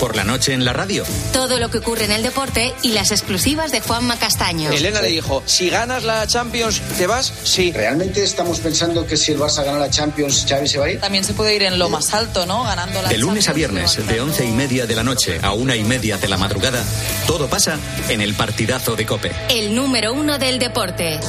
[0.00, 1.04] Por la noche en la radio.
[1.32, 4.70] Todo lo que ocurre en el deporte y las exclusivas de Juanma Castaño.
[4.70, 7.32] Elena le dijo, si ganas la Champions, ¿te vas?
[7.44, 7.72] Sí.
[7.72, 11.00] ¿Realmente estamos pensando que si el Barça gana la Champions, Xavi se va a ir?
[11.00, 12.64] También se puede ir en lo más alto, ¿no?
[12.64, 15.76] Ganando la De lunes a viernes, de once y media de la noche a una
[15.76, 16.84] y media de la madrugada,
[17.26, 19.23] todo pasa en el partidazo de Cope.
[19.48, 21.20] El número uno del deporte.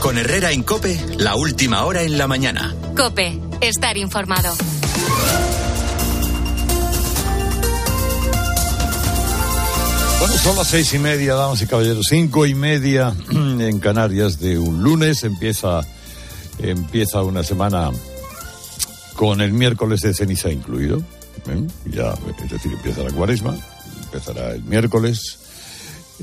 [0.00, 2.74] Con Herrera en Cope, la última hora en la mañana.
[2.96, 4.52] Cope, estar informado.
[10.20, 14.58] Bueno, son las seis y media, damas y caballeros, cinco y media en Canarias de
[14.58, 15.24] un lunes.
[15.24, 15.80] Empieza,
[16.58, 17.90] empieza una semana
[19.14, 20.98] con el miércoles de ceniza incluido.
[20.98, 21.66] ¿eh?
[21.86, 22.12] Ya,
[22.44, 23.56] es decir, empieza la cuaresma,
[24.04, 25.38] empezará el miércoles,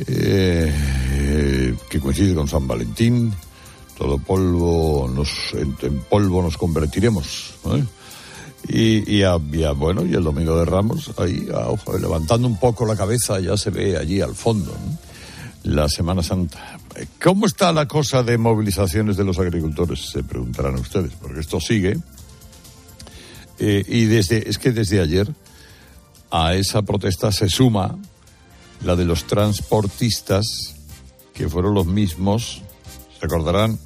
[0.06, 3.34] eh, que coincide con San Valentín.
[3.98, 7.56] Todo polvo, nos, en, polvo nos convertiremos.
[7.66, 7.84] ¿eh?
[8.70, 9.24] Y, y,
[9.76, 13.70] bueno, y el domingo de Ramos, ahí, a- levantando un poco la cabeza, ya se
[13.70, 14.76] ve allí al fondo,
[15.64, 16.78] la Semana Santa.
[17.24, 20.10] ¿Cómo está la cosa de movilizaciones de los agricultores?
[20.12, 21.98] Se preguntarán ustedes, porque esto sigue.
[23.60, 25.34] Eh, y desde, es que desde ayer
[26.30, 27.98] a esa protesta se suma
[28.84, 30.76] la de los transportistas,
[31.34, 32.62] que fueron los mismos,
[33.22, 33.80] recordarán,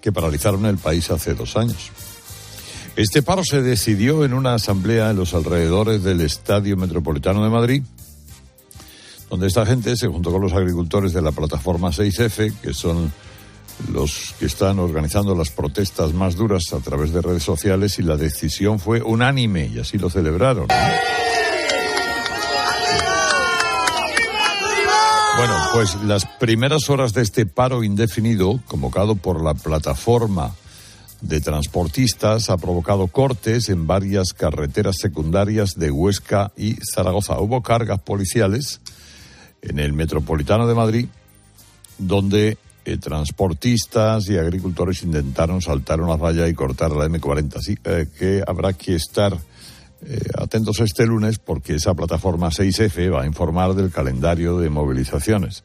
[0.00, 1.90] que paralizaron el país hace dos años.
[2.96, 7.82] Este paro se decidió en una asamblea en los alrededores del Estadio Metropolitano de Madrid,
[9.28, 13.12] donde esta gente se juntó con los agricultores de la plataforma 6F, que son
[13.92, 18.16] los que están organizando las protestas más duras a través de redes sociales, y la
[18.16, 20.68] decisión fue unánime, y así lo celebraron.
[25.36, 30.54] Bueno, pues las primeras horas de este paro indefinido, convocado por la plataforma
[31.20, 37.40] de transportistas, ha provocado cortes en varias carreteras secundarias de Huesca y Zaragoza.
[37.40, 38.80] Hubo cargas policiales
[39.62, 41.06] en el Metropolitano de Madrid,
[41.98, 47.56] donde eh, transportistas y agricultores intentaron saltar una raya y cortar la M40.
[47.56, 49.36] Así eh, que habrá que estar
[50.02, 55.64] eh, atentos este lunes porque esa plataforma 6F va a informar del calendario de movilizaciones.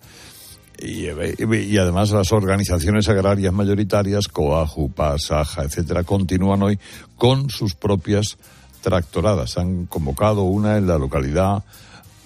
[0.81, 6.79] Y, además las organizaciones agrarias mayoritarias, COAJU, PASAJA, etcétera, continúan hoy
[7.17, 8.37] con sus propias
[8.81, 9.57] tractoradas.
[9.59, 11.63] Han convocado una en la localidad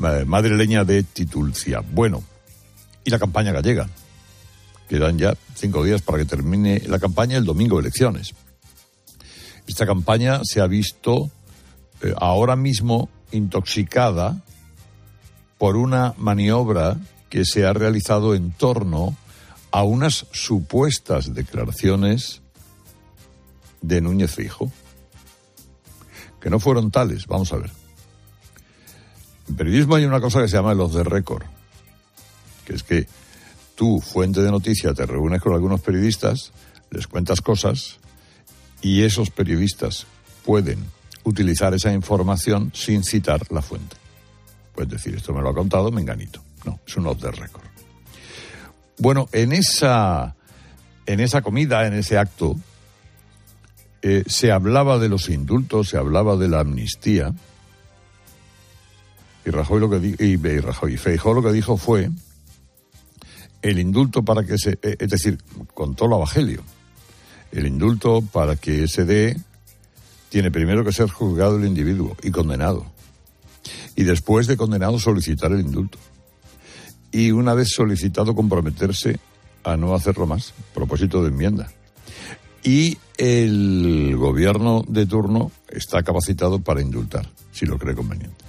[0.04, 1.82] eh, madrileña de Titulcia.
[1.92, 2.24] Bueno,
[3.04, 3.90] y la campaña gallega.
[4.88, 8.34] Quedan ya cinco días para que termine la campaña, el domingo elecciones.
[9.68, 11.30] Esta campaña se ha visto
[12.02, 14.42] eh, ahora mismo intoxicada
[15.58, 16.98] por una maniobra
[17.36, 19.14] que se ha realizado en torno
[19.70, 22.42] a unas supuestas declaraciones
[23.82, 24.72] de Núñez Fijo,
[26.40, 27.72] que no fueron tales, vamos a ver.
[29.50, 31.44] En periodismo hay una cosa que se llama los de récord,
[32.64, 33.06] que es que
[33.76, 36.54] tú, fuente de noticia, te reúnes con algunos periodistas,
[36.90, 37.98] les cuentas cosas
[38.82, 40.08] y esos periodistas
[40.46, 40.86] pueden
[41.26, 43.98] utilizar esa información sin citar la fuente.
[44.74, 46.45] Puedes decir, esto me lo ha contado Menganito.
[46.66, 47.64] No, es un off the record.
[48.98, 50.36] Bueno, en esa,
[51.06, 52.56] en esa comida, en ese acto,
[54.02, 57.34] eh, se hablaba de los indultos, se hablaba de la amnistía.
[59.46, 62.10] Y Rajoy lo que y, y Rajoy y Feijóo lo que dijo fue
[63.62, 65.40] el indulto para que se, eh, es decir,
[65.74, 66.62] contó lo evangelio.
[67.52, 69.38] El indulto para que se dé
[70.30, 72.86] tiene primero que ser juzgado el individuo y condenado.
[73.96, 75.98] Y después de condenado solicitar el indulto.
[77.16, 79.20] Y una vez solicitado comprometerse
[79.64, 81.72] a no hacerlo más, propósito de enmienda.
[82.62, 88.44] Y el gobierno de turno está capacitado para indultar, si lo cree conveniente.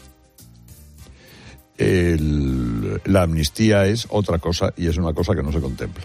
[3.05, 6.05] La amnistía es otra cosa y es una cosa que no se contempla.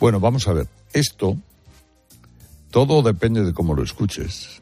[0.00, 0.66] Bueno, vamos a ver.
[0.92, 1.36] Esto,
[2.72, 4.60] todo depende de cómo lo escuches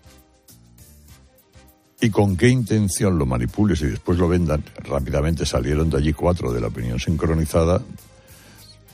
[2.01, 4.63] y con qué intención lo manipules y después lo vendan.
[4.85, 7.81] Rápidamente salieron de allí cuatro de la opinión sincronizada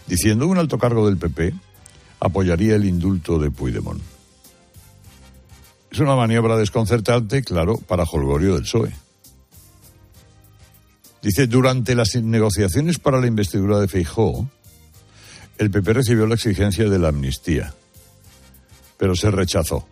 [0.07, 1.55] diciendo un alto cargo del PP
[2.21, 4.01] apoyaría el indulto de Puigdemont.
[5.91, 8.93] Es una maniobra desconcertante, claro, para Holgorio del PSOE.
[11.23, 14.49] Dice, durante las negociaciones para la investidura de Feijó,
[15.59, 17.75] el PP recibió la exigencia de la amnistía,
[18.97, 19.87] pero se rechazó.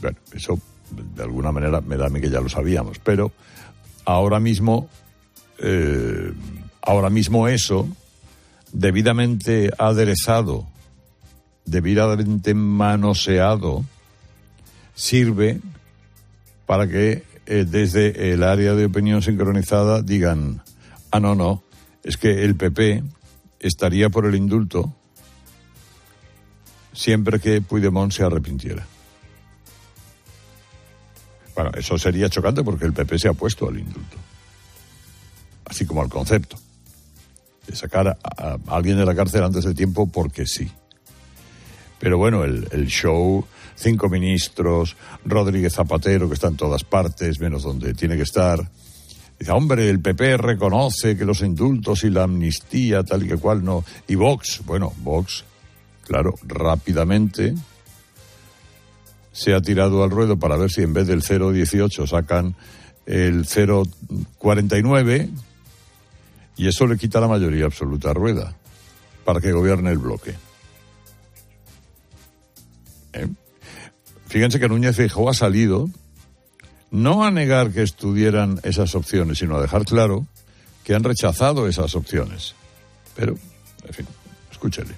[0.00, 0.58] Bueno, eso
[0.94, 3.32] de alguna manera me da a mí que ya lo sabíamos, pero
[4.04, 4.88] ahora mismo,
[5.58, 6.32] eh,
[6.82, 7.88] ahora mismo eso,
[8.72, 10.66] debidamente aderezado,
[11.64, 13.84] debidamente manoseado,
[14.94, 15.60] sirve
[16.66, 20.62] para que eh, desde el área de opinión sincronizada digan,
[21.10, 21.62] ah, no, no,
[22.02, 23.02] es que el PP
[23.60, 24.94] estaría por el indulto
[26.94, 28.86] siempre que Puigdemont se arrepintiera.
[31.54, 34.16] Bueno, eso sería chocante porque el PP se ha puesto al indulto.
[35.66, 36.56] Así como al concepto.
[37.66, 40.70] De sacar a, alguien de la cárcel antes de tiempo porque sí.
[41.98, 43.46] Pero bueno, el, el, show,
[43.76, 48.68] cinco ministros, Rodríguez Zapatero, que está en todas partes, menos donde tiene que estar.
[49.38, 53.64] Dice, hombre, el PP reconoce que los indultos y la amnistía, tal y que cual,
[53.64, 53.84] no.
[54.06, 55.44] Y Vox, bueno, Vox,
[56.04, 57.54] claro, rápidamente
[59.34, 62.54] se ha tirado al ruedo para ver si en vez del 0,18 sacan
[63.04, 65.28] el 0,49
[66.56, 68.54] y eso le quita la mayoría absoluta a Rueda
[69.24, 70.34] para que gobierne el bloque.
[73.12, 73.28] ¿Eh?
[74.28, 75.90] Fíjense que Núñez Feijóo ha salido
[76.92, 80.28] no a negar que estuvieran esas opciones, sino a dejar claro
[80.84, 82.54] que han rechazado esas opciones.
[83.16, 83.34] Pero,
[83.84, 84.06] en fin,
[84.52, 84.94] escúchele.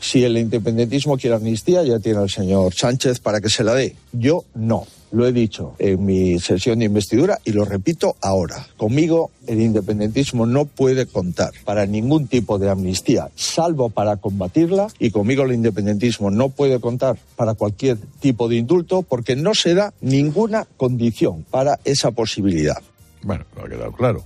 [0.00, 3.96] Si el independentismo quiere amnistía, ya tiene al señor Sánchez para que se la dé.
[4.12, 4.86] Yo no.
[5.12, 8.66] Lo he dicho en mi sesión de investidura y lo repito ahora.
[8.76, 15.12] Conmigo el independentismo no puede contar para ningún tipo de amnistía, salvo para combatirla, y
[15.12, 19.94] conmigo el independentismo no puede contar para cualquier tipo de indulto porque no se da
[20.00, 22.82] ninguna condición para esa posibilidad.
[23.22, 24.24] Bueno, ha quedado claro.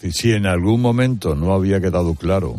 [0.00, 2.56] Si en algún momento no había quedado claro,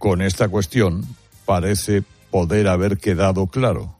[0.00, 1.04] con esta cuestión
[1.44, 3.98] parece poder haber quedado claro.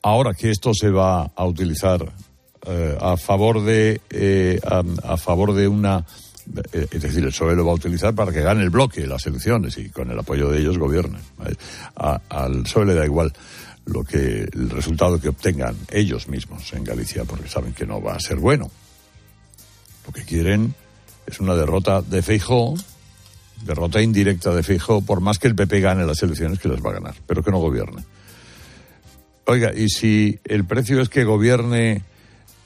[0.00, 2.10] Ahora que esto se va a utilizar
[2.66, 6.06] eh, a favor de eh, a, favor de una
[6.72, 9.26] eh, es decir, el PSOE lo va a utilizar para que gane el bloque las
[9.26, 11.20] elecciones y con el apoyo de ellos gobiernen.
[11.94, 13.34] al PSOE le da igual
[13.84, 18.14] lo que el resultado que obtengan ellos mismos en Galicia porque saben que no va
[18.14, 18.70] a ser bueno.
[20.06, 20.74] Lo que quieren
[21.26, 22.74] es una derrota de Feijóo
[23.62, 26.90] derrota indirecta de Fijo, por más que el PP gane las elecciones, que las va
[26.90, 28.04] a ganar, pero que no gobierne.
[29.46, 32.02] Oiga, y si el precio es que gobierne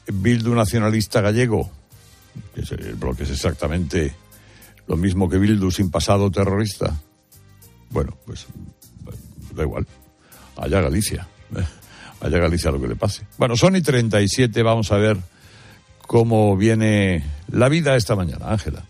[0.06, 1.70] Bildu nacionalista gallego,
[2.54, 4.14] que es el es exactamente
[4.86, 6.98] lo mismo que Bildu sin pasado terrorista,
[7.90, 8.46] bueno, pues
[9.54, 9.86] da igual,
[10.56, 11.28] allá Galicia,
[12.20, 13.26] allá Galicia lo que le pase.
[13.36, 15.18] Bueno, son y 37, vamos a ver
[16.06, 18.84] cómo viene la vida esta mañana, Ángela.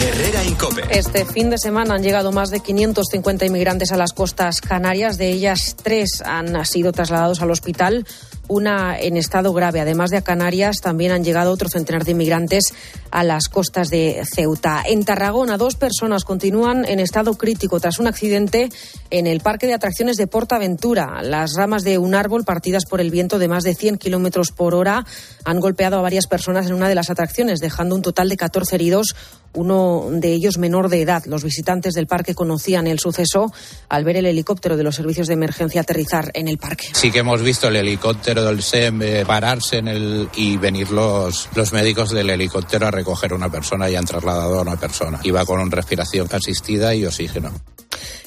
[0.00, 0.82] Herrera Incope.
[0.90, 5.16] Este fin de semana han llegado más de 550 inmigrantes a las costas canarias.
[5.16, 8.04] De ellas, tres han sido trasladados al hospital
[8.48, 9.80] una en estado grave.
[9.80, 12.72] Además de a Canarias, también han llegado otro centenar de inmigrantes
[13.10, 14.82] a las costas de Ceuta.
[14.84, 18.70] En Tarragona, dos personas continúan en estado crítico tras un accidente
[19.10, 21.22] en el parque de atracciones de Portaventura.
[21.22, 24.74] Las ramas de un árbol partidas por el viento de más de 100 kilómetros por
[24.74, 25.04] hora
[25.44, 28.74] han golpeado a varias personas en una de las atracciones, dejando un total de 14
[28.74, 29.14] heridos,
[29.54, 31.24] uno de ellos menor de edad.
[31.26, 33.52] Los visitantes del parque conocían el suceso
[33.90, 36.88] al ver el helicóptero de los servicios de emergencia aterrizar en el parque.
[36.92, 41.48] Sí que hemos visto el helicóptero del SEM eh, pararse en el y venir los,
[41.54, 45.20] los médicos del helicóptero a recoger a una persona y han trasladado a una persona.
[45.24, 47.50] Iba con respiración asistida y oxígeno.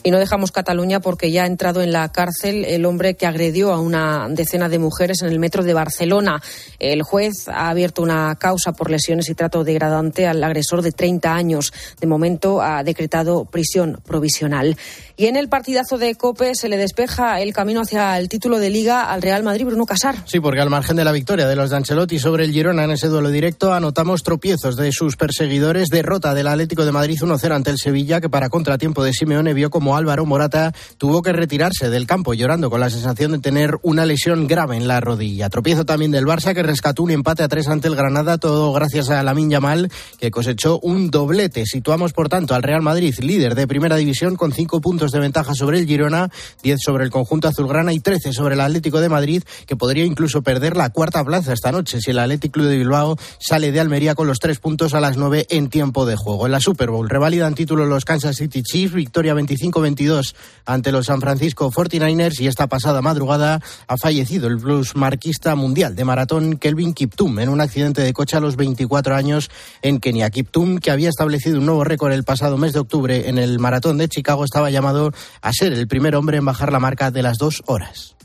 [0.04, 3.72] Y no dejamos Cataluña porque ya ha entrado en la cárcel el hombre que agredió
[3.72, 6.42] a una decena de mujeres en el metro de Barcelona.
[6.80, 11.34] El juez ha abierto una causa por lesiones y trato degradante al agresor de 30
[11.34, 11.74] años.
[12.00, 14.78] De momento ha decretado prisión provisional.
[15.22, 18.72] Y en el partidazo de Cope se le despeja el camino hacia el título de
[18.72, 20.16] Liga al Real Madrid, Bruno Casar.
[20.26, 22.90] Sí, porque al margen de la victoria de los de Ancelotti sobre el Girona en
[22.90, 27.70] ese duelo directo, anotamos tropiezos de sus perseguidores, derrota del Atlético de Madrid 1-0 ante
[27.70, 32.08] el Sevilla, que para contratiempo de Simeone vio como Álvaro Morata tuvo que retirarse del
[32.08, 35.50] campo llorando con la sensación de tener una lesión grave en la rodilla.
[35.50, 39.12] Tropiezo también del Barça que rescató un empate a tres ante el Granada, todo gracias
[39.12, 41.68] a Lamin Yamal que cosechó un doblete.
[41.68, 45.54] Situamos por tanto al Real Madrid líder de primera división con cinco puntos de ventaja
[45.54, 46.30] sobre el Girona,
[46.64, 50.42] 10 sobre el conjunto azulgrana y 13 sobre el Atlético de Madrid, que podría incluso
[50.42, 54.28] perder la cuarta plaza esta noche si el Atlético de Bilbao sale de Almería con
[54.28, 56.46] los tres puntos a las 9 en tiempo de juego.
[56.46, 60.36] En la Super Bowl revalidan título los Kansas City Chiefs, victoria 25-22
[60.66, 65.96] ante los San Francisco 49ers y esta pasada madrugada ha fallecido el blues marquista mundial
[65.96, 69.50] de maratón Kelvin Kiptum en un accidente de coche a los 24 años
[69.82, 70.30] en Kenia.
[70.30, 73.98] Kiptum, que había establecido un nuevo récord el pasado mes de octubre en el maratón
[73.98, 75.01] de Chicago, estaba llamado
[75.42, 78.16] a ser el primer hombre en bajar la marca de las dos horas.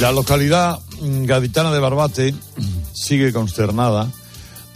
[0.00, 2.34] La localidad gaditana de Barbate
[2.92, 4.08] sigue consternada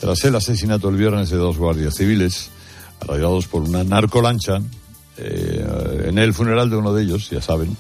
[0.00, 2.50] tras el asesinato el viernes de dos guardias civiles
[3.00, 4.60] arraigados por una narcolancha
[5.18, 7.76] eh, en el funeral de uno de ellos, ya saben,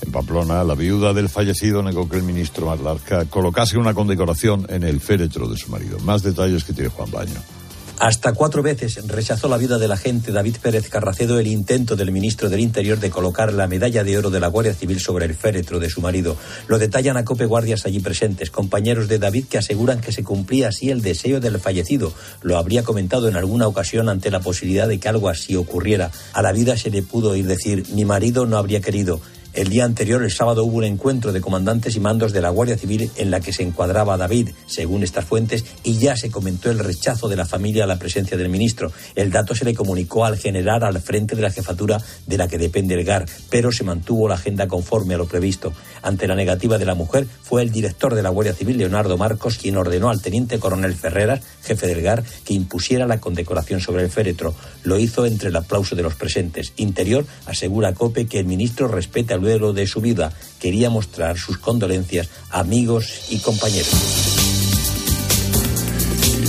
[0.00, 4.84] en Pamplona, la viuda del fallecido negó que el ministro Marlarca colocase una condecoración en
[4.84, 5.98] el féretro de su marido.
[6.00, 7.57] Más detalles que tiene Juan Baño.
[8.00, 12.48] Hasta cuatro veces rechazó la vida del agente David Pérez Carracedo el intento del ministro
[12.48, 15.80] del Interior de colocar la medalla de oro de la Guardia Civil sobre el féretro
[15.80, 16.36] de su marido.
[16.68, 20.68] Lo detallan a cope guardias allí presentes, compañeros de David que aseguran que se cumplía
[20.68, 22.12] así el deseo del fallecido.
[22.42, 26.12] Lo habría comentado en alguna ocasión ante la posibilidad de que algo así ocurriera.
[26.34, 29.20] A la vida se le pudo oír decir, mi marido no habría querido.
[29.54, 32.76] El día anterior, el sábado, hubo un encuentro de comandantes y mandos de la Guardia
[32.76, 36.78] Civil en la que se encuadraba David, según estas fuentes, y ya se comentó el
[36.78, 38.92] rechazo de la familia a la presencia del ministro.
[39.16, 42.58] El dato se le comunicó al general al frente de la jefatura de la que
[42.58, 45.72] depende el GAR, pero se mantuvo la agenda conforme a lo previsto.
[46.02, 49.58] Ante la negativa de la mujer, fue el director de la Guardia Civil, Leonardo Marcos,
[49.58, 54.10] quien ordenó al teniente coronel Ferreras, jefe del GAR, que impusiera la condecoración sobre el
[54.10, 54.54] féretro.
[54.84, 56.74] Lo hizo entre el aplauso de los presentes.
[56.76, 60.32] Interior asegura a COPE que el ministro respeta duelo de su vida.
[60.58, 63.88] Quería mostrar sus condolencias a amigos y compañeros.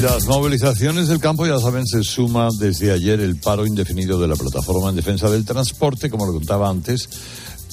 [0.02, 4.36] Las movilizaciones del campo, ya saben, se suma desde ayer el paro indefinido de la
[4.36, 7.10] plataforma en defensa del transporte, como lo contaba antes,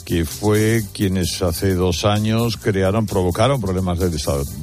[0.04, 4.10] que fue quienes hace dos años crearon, provocaron problemas de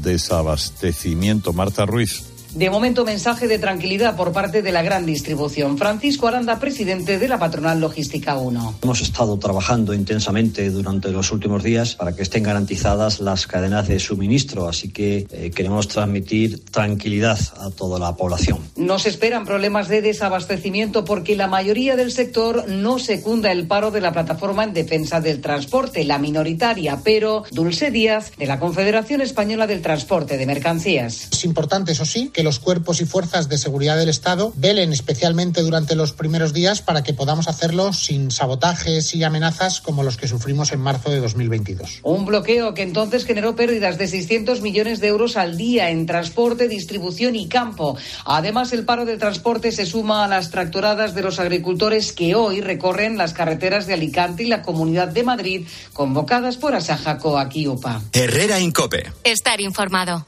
[0.04, 1.54] desabastecimiento.
[1.54, 2.33] Marta Ruiz.
[2.56, 5.76] De momento, mensaje de tranquilidad por parte de la gran distribución.
[5.76, 8.76] Francisco Aranda, presidente de la patronal Logística 1.
[8.84, 14.00] Hemos estado trabajando intensamente durante los últimos días para que estén garantizadas las cadenas de
[14.00, 18.60] suministro, así que eh, queremos transmitir tranquilidad a toda la población.
[18.76, 23.90] No se esperan problemas de desabastecimiento porque la mayoría del sector no secunda el paro
[23.90, 29.22] de la plataforma en defensa del transporte, la minoritaria, pero Dulce Díaz, de la Confederación
[29.22, 31.30] Española del Transporte de Mercancías.
[31.32, 35.62] Es importante, eso sí, que los cuerpos y fuerzas de seguridad del Estado velen especialmente
[35.62, 40.28] durante los primeros días para que podamos hacerlo sin sabotajes y amenazas como los que
[40.28, 42.02] sufrimos en marzo de 2022.
[42.04, 46.68] Un bloqueo que entonces generó pérdidas de 600 millones de euros al día en transporte,
[46.68, 47.98] distribución y campo.
[48.26, 52.62] Además, el paro del transporte se suma a las tractoradas de los agricultores que hoy
[52.62, 58.02] recorren las carreteras de Alicante y la Comunidad de Madrid, convocadas por Asaja Coaquiupa.
[58.12, 59.12] Herrera Incope.
[59.24, 60.26] Estar informado.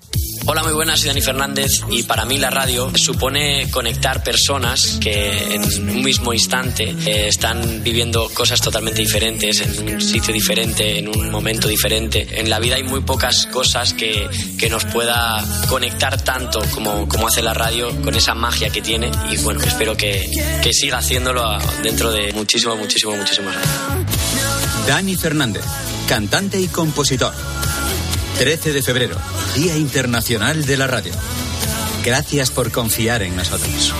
[0.47, 5.55] Hola, muy buenas, soy Dani Fernández y para mí la radio supone conectar personas que
[5.55, 11.07] en un mismo instante eh, están viviendo cosas totalmente diferentes, en un sitio diferente, en
[11.07, 12.39] un momento diferente.
[12.39, 14.27] En la vida hay muy pocas cosas que,
[14.57, 19.11] que nos pueda conectar tanto como, como hace la radio con esa magia que tiene
[19.31, 20.29] y bueno, espero que,
[20.61, 23.69] que siga haciéndolo dentro de muchísimo, muchísimo, muchísimos años.
[24.87, 25.63] Dani Fernández,
[26.07, 27.33] cantante y compositor.
[28.37, 29.17] 13 de febrero,
[29.55, 31.13] Día Internacional de la Radio.
[32.05, 33.91] Gracias por confiar en nosotros.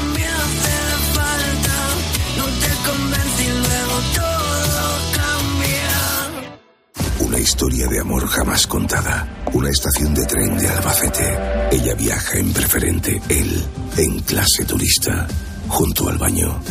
[7.19, 9.27] Una historia de amor jamás contada.
[9.53, 11.37] Una estación de tren de Albacete.
[11.71, 13.65] Ella viaja en preferente, él
[13.97, 15.27] en clase turista,
[15.67, 16.61] junto al baño.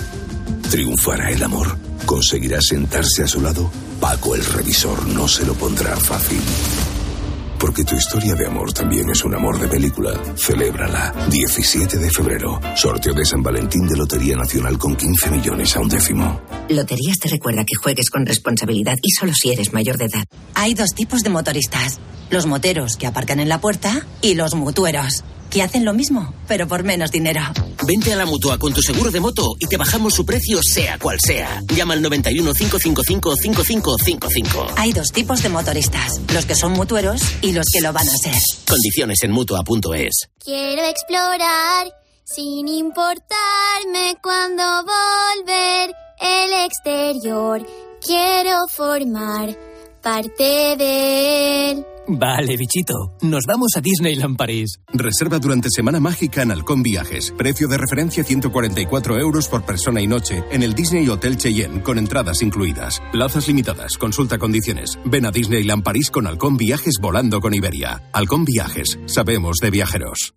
[0.70, 1.76] ¿Triunfará el amor?
[2.07, 3.72] ¿Conseguirá sentarse a su lado?
[3.99, 6.93] Paco el revisor no se lo pondrá fácil.
[7.65, 10.12] Porque tu historia de amor también es un amor de película.
[10.37, 11.15] Celébrala.
[11.31, 12.61] 17 de febrero.
[12.77, 16.43] Sorteo de San Valentín de Lotería Nacional con 15 millones a un décimo.
[16.69, 20.27] Loterías te recuerda que juegues con responsabilidad y solo si eres mayor de edad.
[20.55, 22.01] Hay dos tipos de motoristas.
[22.29, 25.25] Los moteros que aparcan en la puerta y los mutueros
[25.55, 27.41] que hacen lo mismo, pero por menos dinero.
[27.87, 30.99] Vente a la mutua con tu seguro de moto y te bajamos su precio, sea
[30.99, 31.63] cual sea.
[31.73, 34.67] Llama al 91 555 5555.
[34.77, 38.17] Hay dos tipos de motoristas: los que son mutueros y los que lo van a
[38.17, 38.35] ser.
[38.69, 40.29] Condiciones en mutua.es.
[40.45, 41.95] Quiero explorar
[42.25, 47.65] sin importarme cuando volver el exterior.
[48.05, 49.57] Quiero formar
[50.03, 51.87] parte de él.
[52.07, 53.17] Vale, bichito.
[53.23, 54.81] Nos vamos a Disneyland París.
[54.93, 57.33] Reserva durante Semana Mágica en Halcón Viajes.
[57.37, 61.99] Precio de referencia 144 euros por persona y noche en el Disney Hotel Cheyenne con
[61.99, 63.03] entradas incluidas.
[63.11, 63.97] Plazas limitadas.
[63.97, 64.99] Consulta condiciones.
[65.05, 68.03] Ven a Disneyland París con Halcón Viajes volando con Iberia.
[68.13, 68.99] Halcón Viajes.
[69.07, 70.35] Sabemos de viajeros.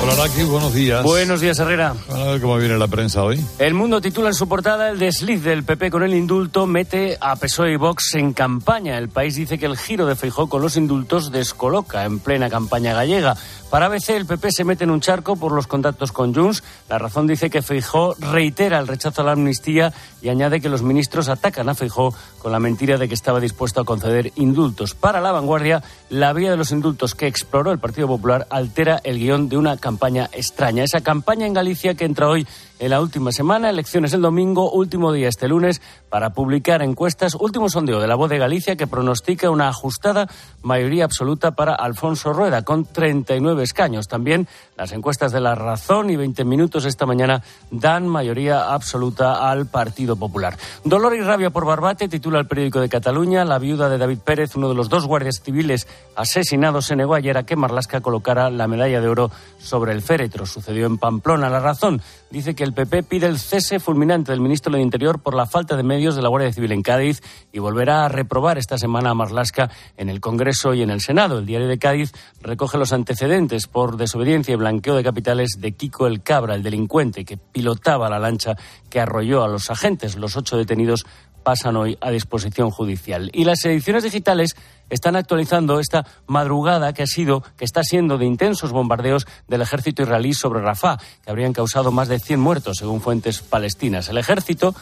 [0.00, 1.02] Hola, Raki, buenos días.
[1.02, 1.92] Buenos días, Herrera.
[2.08, 3.44] A ver cómo viene la prensa hoy.
[3.58, 7.34] El Mundo titula en su portada el desliz del PP con el indulto mete a
[7.34, 8.96] PSOE y Vox en campaña.
[8.96, 12.94] El país dice que el giro de Feijó con los indultos descoloca en plena campaña
[12.94, 13.36] gallega.
[13.70, 16.64] Para ABC, el PP se mete en un charco por los contactos con Junts.
[16.88, 19.92] La razón dice que Feijó reitera el rechazo a la amnistía
[20.22, 23.82] y añade que los ministros atacan a Feijó con la mentira de que estaba dispuesto
[23.82, 24.94] a conceder indultos.
[24.94, 29.18] Para la vanguardia, la vía de los indultos que exploró el Partido Popular altera el
[29.18, 30.82] guion de una campaña extraña.
[30.82, 32.46] Esa campaña en Galicia que entra hoy
[32.78, 37.68] en la última semana, elecciones el domingo, último día este lunes, para publicar encuestas, último
[37.68, 40.28] sondeo de la voz de Galicia que pronostica una ajustada
[40.62, 44.08] mayoría absoluta para Alfonso Rueda, con 39 escaños.
[44.08, 44.48] También
[44.78, 50.14] las encuestas de La Razón y 20 minutos esta mañana dan mayoría absoluta al Partido
[50.14, 50.56] Popular.
[50.84, 53.44] Dolor y rabia por Barbate, titula el periódico de Cataluña.
[53.44, 57.36] La viuda de David Pérez, uno de los dos guardias civiles asesinados, se negó ayer
[57.36, 60.46] a que Marlasca colocara la medalla de oro sobre el féretro.
[60.46, 61.50] Sucedió en Pamplona.
[61.50, 62.00] La Razón
[62.30, 65.76] dice que el PP pide el cese fulminante del ministro del Interior por la falta
[65.76, 67.20] de medios de la Guardia Civil en Cádiz
[67.52, 71.38] y volverá a reprobar esta semana a Marlasca en el Congreso y en el Senado.
[71.38, 76.06] El diario de Cádiz recoge los antecedentes por desobediencia y blanqueo de capitales de Kiko
[76.06, 78.54] el Cabra, el delincuente que pilotaba la lancha
[78.90, 80.16] que arrolló a los agentes.
[80.16, 81.06] Los ocho detenidos
[81.42, 83.30] pasan hoy a disposición judicial.
[83.32, 84.56] Y las ediciones digitales
[84.90, 90.02] están actualizando esta madrugada que ha sido, que está siendo de intensos bombardeos del ejército
[90.02, 94.10] israelí sobre Rafah, que habrían causado más de 100 muertos, según fuentes palestinas.
[94.10, 94.74] El ejército,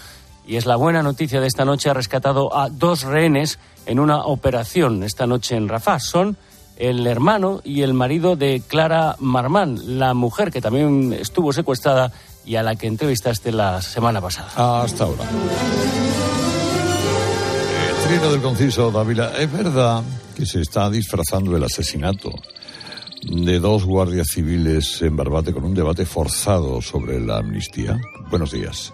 [0.44, 4.24] y es la buena noticia de esta noche, ha rescatado a dos rehenes en una
[4.24, 6.00] operación esta noche en Rafah.
[6.00, 6.36] Son
[6.76, 12.12] el hermano y el marido de Clara Marmán, la mujer que también estuvo secuestrada
[12.44, 14.82] y a la que entrevistaste la semana pasada.
[14.82, 15.24] Hasta ahora.
[18.06, 20.02] Trino del Conciso Dávila, ¿es verdad
[20.36, 22.30] que se está disfrazando el asesinato
[23.22, 27.98] de dos guardias civiles en Barbate con un debate forzado sobre la amnistía?
[28.30, 28.92] Buenos días.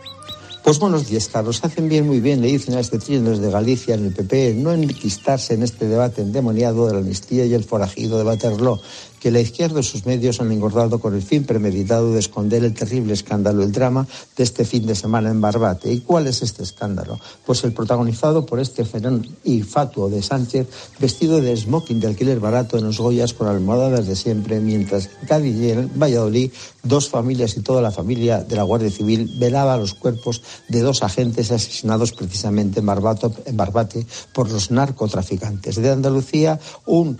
[0.64, 1.58] Pues buenos días, Carlos.
[1.64, 4.72] Hacen bien, muy bien, le dicen a este trino desde Galicia en el PP, no
[4.72, 8.80] enquistarse en este debate endemoniado de la amnistía y el forajido de Waterloo
[9.22, 12.74] que la izquierda y sus medios han engordado con el fin premeditado de esconder el
[12.74, 14.04] terrible escándalo, el drama
[14.36, 15.92] de este fin de semana en Barbate.
[15.92, 17.20] ¿Y cuál es este escándalo?
[17.46, 20.66] Pues el protagonizado por este fenómeno infatuo de Sánchez,
[20.98, 25.28] vestido de smoking de alquiler barato en los Goyas con almohadas de siempre, mientras en
[25.28, 26.50] Cádiz y en Valladolid
[26.82, 31.04] dos familias y toda la familia de la Guardia Civil velaba los cuerpos de dos
[31.04, 34.04] agentes asesinados precisamente en, en Barbate
[34.34, 35.76] por los narcotraficantes.
[35.76, 37.18] De Andalucía, un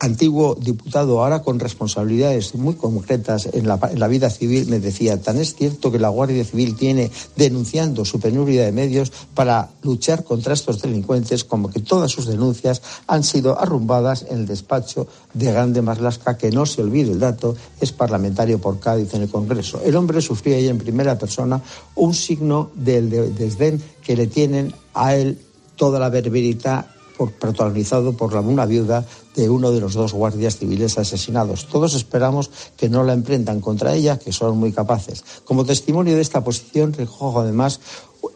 [0.00, 5.54] antiguo diputado, ahora con responsabilidades muy concretas en la, vida civil, me decía, tan es
[5.54, 10.80] cierto que la Guardia Civil tiene denunciando su penuria de medios para luchar contra estos
[10.80, 16.36] delincuentes, como que todas sus denuncias han sido arrumbadas en el despacho de Grande Marlasca,
[16.36, 19.80] que no se olvide el dato, es parlamentario por Cádiz en el Congreso.
[19.84, 21.60] El hombre sufría ya en primera persona
[21.94, 25.38] un signo del de, desdén que le tienen a él
[25.76, 29.04] toda la verberidad por, protagonizado por la, una viuda
[29.36, 31.66] de uno de los dos guardias civiles asesinados.
[31.66, 35.24] Todos esperamos que no la emprendan contra ella, que son muy capaces.
[35.44, 37.80] Como testimonio de esta posición, recojo además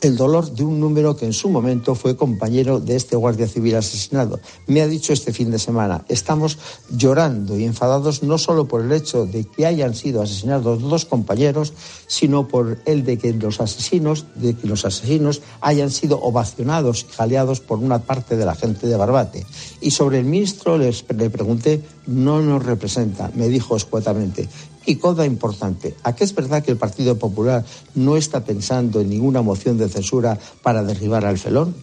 [0.00, 3.76] el dolor de un número que en su momento fue compañero de este guardia civil
[3.76, 4.40] asesinado.
[4.66, 6.58] Me ha dicho este fin de semana, estamos
[6.90, 11.72] llorando y enfadados no solo por el hecho de que hayan sido asesinados dos compañeros,
[12.06, 17.12] sino por el de que los asesinos, de que los asesinos hayan sido ovacionados y
[17.12, 19.46] jaleados por una parte de la gente de Barbate.
[19.80, 24.48] Y sobre el ministro le pregunté, no nos representa, me dijo escuetamente.
[24.86, 27.64] Y cosa importante, ¿a qué es verdad que el Partido Popular
[27.94, 31.74] no está pensando en ninguna moción de censura para derribar al felón?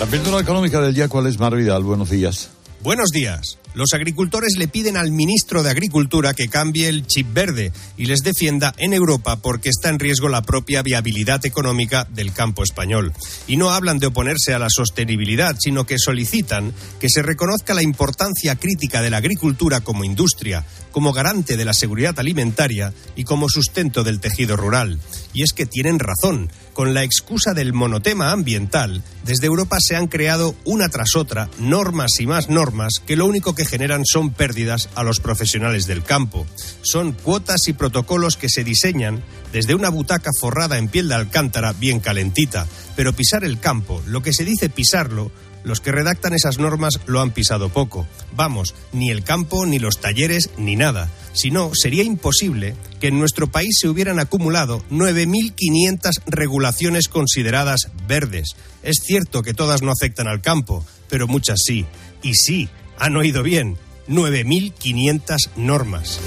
[0.00, 1.82] La píldora económica del día, ¿cuál es, Mar Vidal?
[1.82, 2.50] Buenos días.
[2.84, 3.56] Buenos días.
[3.72, 8.20] Los agricultores le piden al ministro de Agricultura que cambie el chip verde y les
[8.20, 13.14] defienda en Europa porque está en riesgo la propia viabilidad económica del campo español.
[13.46, 17.82] Y no hablan de oponerse a la sostenibilidad, sino que solicitan que se reconozca la
[17.82, 20.62] importancia crítica de la agricultura como industria,
[20.94, 25.00] como garante de la seguridad alimentaria y como sustento del tejido rural.
[25.32, 26.52] Y es que tienen razón.
[26.72, 32.12] Con la excusa del monotema ambiental, desde Europa se han creado una tras otra normas
[32.20, 36.46] y más normas que lo único que generan son pérdidas a los profesionales del campo.
[36.82, 41.72] Son cuotas y protocolos que se diseñan desde una butaca forrada en piel de alcántara
[41.72, 42.68] bien calentita.
[42.94, 45.32] Pero pisar el campo, lo que se dice pisarlo,
[45.64, 48.06] los que redactan esas normas lo han pisado poco.
[48.36, 51.10] Vamos, ni el campo, ni los talleres, ni nada.
[51.32, 58.54] Si no, sería imposible que en nuestro país se hubieran acumulado 9.500 regulaciones consideradas verdes.
[58.82, 61.86] Es cierto que todas no afectan al campo, pero muchas sí.
[62.22, 63.76] Y sí, han oído bien,
[64.08, 66.20] 9.500 normas.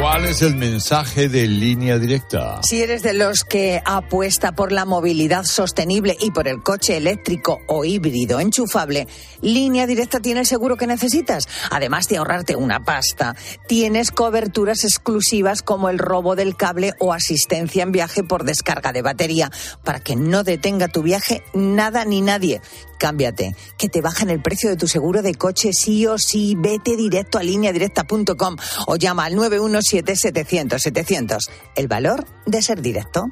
[0.00, 2.60] ¿Cuál es el mensaje de línea directa?
[2.62, 7.58] Si eres de los que apuesta por la movilidad sostenible y por el coche eléctrico
[7.66, 9.08] o híbrido enchufable,
[9.40, 11.48] Línea Directa tiene seguro que necesitas.
[11.72, 13.34] Además de ahorrarte una pasta,
[13.66, 19.02] tienes coberturas exclusivas como el robo del cable o asistencia en viaje por descarga de
[19.02, 19.50] batería,
[19.82, 22.60] para que no detenga tu viaje nada ni nadie.
[22.98, 26.54] Cámbiate, que te bajan el precio de tu seguro de coche sí o sí.
[26.58, 31.38] Vete directo a lineadirecta.com o llama al 917-700-700.
[31.76, 33.30] El valor de ser directo.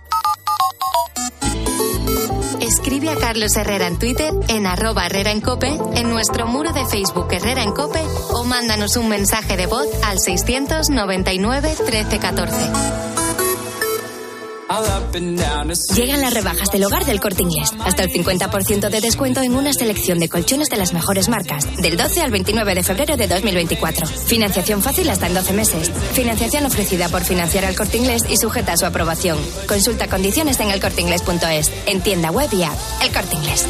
[2.61, 6.85] Escribe a Carlos Herrera en Twitter, en arroba Herrera en Cope, en nuestro muro de
[6.87, 8.01] Facebook Herrera en Cope
[8.33, 12.57] o mándanos un mensaje de voz al 699 1314.
[15.95, 17.71] Llegan las rebajas del hogar del corte inglés.
[17.85, 21.65] Hasta el 50% de descuento en una selección de colchones de las mejores marcas.
[21.77, 24.07] Del 12 al 29 de febrero de 2024.
[24.07, 25.91] Financiación fácil hasta en 12 meses.
[26.13, 29.39] Financiación ofrecida por financiar al corte inglés y sujeta a su aprobación.
[29.69, 31.71] Consulta condiciones en elcorteinglés.es.
[31.87, 32.77] En tienda web y app.
[33.03, 33.67] El corte inglés.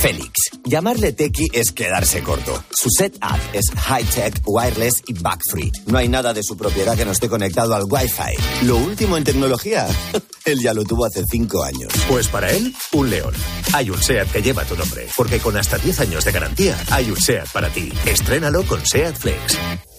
[0.00, 0.32] Félix.
[0.64, 2.64] Llamarle tequi es quedarse corto.
[2.70, 5.70] Su setup es high-tech, wireless y bug-free.
[5.86, 8.66] No hay nada de su propiedad que no esté conectado al Wi-Fi.
[8.66, 9.69] Lo último en tecnología,
[10.44, 11.92] él ya lo tuvo hace cinco años.
[12.08, 13.34] Pues para él, un león.
[13.72, 17.10] Hay un SEAT que lleva tu nombre, porque con hasta 10 años de garantía, hay
[17.10, 17.92] un SEAT para ti.
[18.04, 19.89] Estrénalo con SEAT Flex.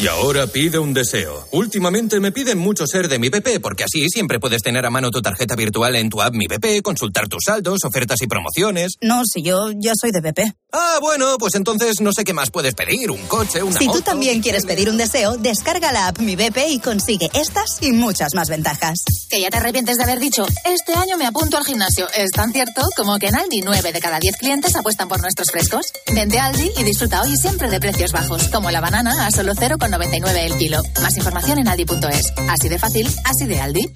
[0.00, 1.46] Y ahora pide un deseo.
[1.52, 5.10] Últimamente me piden mucho ser de mi BP, porque así siempre puedes tener a mano
[5.10, 8.94] tu tarjeta virtual en tu app Mi BP, consultar tus saldos, ofertas y promociones.
[9.02, 10.54] No, si yo ya soy de BP.
[10.72, 13.98] Ah, bueno, pues entonces no sé qué más puedes pedir, un coche, una Si moto.
[13.98, 17.92] tú también quieres pedir un deseo, descarga la app Mi BP y consigue estas y
[17.92, 19.00] muchas más ventajas.
[19.28, 22.06] Que ya te arrepientes de haber dicho, este año me apunto al gimnasio.
[22.16, 25.50] Es tan cierto como que en Aldi 9 de cada 10 clientes apuestan por nuestros
[25.50, 25.86] frescos.
[26.14, 29.52] Vente a Aldi y disfruta hoy siempre de precios bajos, como la banana a solo
[29.54, 30.80] 0,99 el kilo.
[31.02, 32.32] Más información en aldi.es.
[32.48, 33.90] Así de fácil, así de Aldi.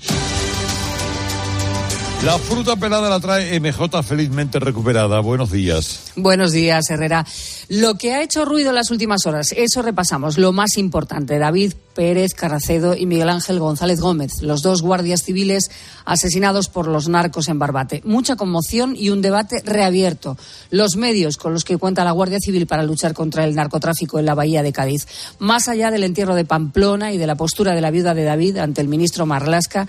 [2.25, 5.21] La fruta pelada la trae MJ felizmente recuperada.
[5.21, 6.11] Buenos días.
[6.17, 7.27] Buenos días, Herrera.
[7.69, 10.39] Lo que ha hecho ruido en las últimas horas, eso repasamos.
[10.39, 15.71] Lo más importante, David Pérez Carracedo y Miguel Ángel González Gómez, los dos guardias civiles
[16.07, 18.01] asesinados por los narcos en Barbate.
[18.07, 20.39] Mucha conmoción y un debate reabierto.
[20.71, 24.25] Los medios con los que cuenta la Guardia Civil para luchar contra el narcotráfico en
[24.25, 25.07] la Bahía de Cádiz.
[25.39, 28.57] Más allá del entierro de Pamplona y de la postura de la viuda de David
[28.57, 29.87] ante el ministro Marlasca,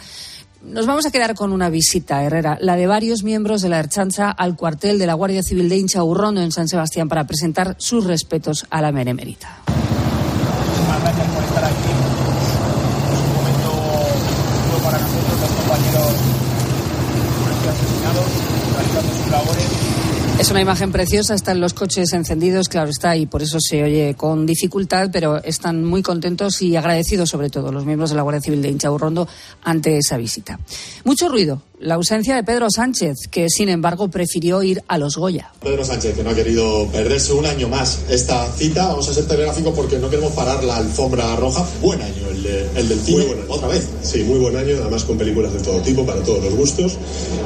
[0.66, 4.32] nos vamos a quedar con una visita, Herrera, la de varios miembros de la Erchancha
[4.32, 8.06] al cuartel de la Guardia Civil de Incha Urrondo en San Sebastián para presentar sus
[8.06, 9.60] respetos a la Menemerita.
[9.68, 11.92] Muchísimas gracias por estar aquí.
[13.14, 13.70] Es un momento
[14.66, 16.14] duro para nosotros, los compañeros
[17.70, 18.26] asesinados,
[18.76, 19.66] realizando sus labores.
[20.46, 24.14] Es una imagen preciosa, están los coches encendidos, claro está, y por eso se oye
[24.16, 28.42] con dificultad, pero están muy contentos y agradecidos sobre todo los miembros de la Guardia
[28.42, 29.28] Civil de Inchaurrondo
[29.64, 30.60] ante esa visita.
[31.04, 35.52] Mucho ruido, la ausencia de Pedro Sánchez, que sin embargo prefirió ir a los Goya.
[35.64, 38.88] Pedro Sánchez, que no ha querido perderse un año más esta cita.
[38.90, 41.66] Vamos a ser telegráfico porque no queremos parar la alfombra roja.
[41.82, 43.26] Buen año el, de- el del cine.
[43.50, 43.88] Otra vez.
[44.04, 46.98] Sí, muy buen año, además con películas de todo tipo, para todos los gustos.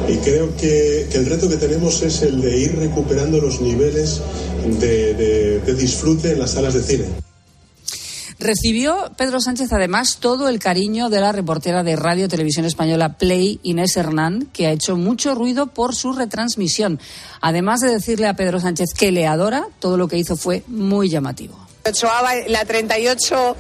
[0.08, 4.22] Y creo que, que el reto que tenemos es el de ir recuperando los niveles
[4.66, 7.06] de, de- de disfrute en las salas de cine.
[8.40, 13.60] Recibió Pedro Sánchez además todo el cariño de la reportera de Radio Televisión Española Play,
[13.64, 17.02] Inés Hernán, que ha hecho mucho ruido por su retransmisión.
[17.42, 21.10] Además de decirle a Pedro Sánchez que le adora, todo lo que hizo fue muy
[21.10, 21.60] llamativo.
[22.48, 23.56] La 38,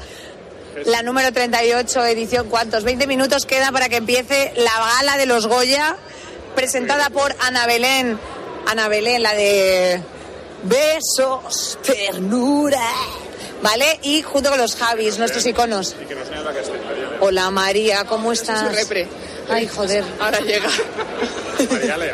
[0.85, 2.85] la número 38 edición, ¿cuántos?
[2.85, 5.97] 20 minutos queda para que empiece la gala de los Goya,
[6.55, 8.17] presentada por Ana Belén.
[8.69, 9.99] Ana Belén, la de
[10.63, 12.79] besos, ternura,
[13.63, 13.99] ¿vale?
[14.03, 15.95] Y junto con los Javis, nuestros iconos.
[17.19, 18.87] Hola María, ¿cómo estás?
[19.49, 20.03] Ay, joder.
[20.19, 20.69] Ahora llega.
[21.71, 22.13] María Lea,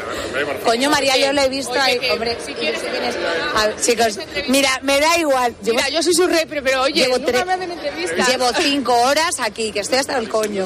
[0.63, 1.99] Coño, María, yo lo he visto Oye, ahí.
[1.99, 3.15] que Hombre, si quieres, si vienes-
[3.55, 5.53] A ver, chicos, mira, me da igual.
[5.61, 8.27] Llevo- Mira, yo soy su rey, pero, pero oye, Llevo nunca tre- me hacen entrevistas.
[8.29, 10.65] Llevo cinco horas aquí, que estoy hasta el coño.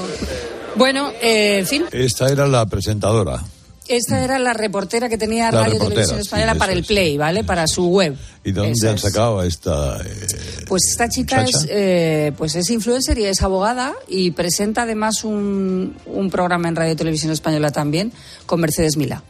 [0.75, 3.41] Bueno, eh, en fin, Esta era la presentadora.
[3.89, 6.83] Esta era la reportera que tenía La Radio Televisión Española para el.
[6.83, 7.43] Play, ¿vale?
[7.43, 8.15] Para su web.
[8.43, 9.99] ¿Y de dónde Eso han sacado a esta?
[10.05, 15.23] eh, Pues esta chica es, eh, pues es influencer y es abogada y presenta además
[15.23, 18.11] un, un programa en Radio Televisión Española también
[18.45, 19.23] con Mercedes Milá.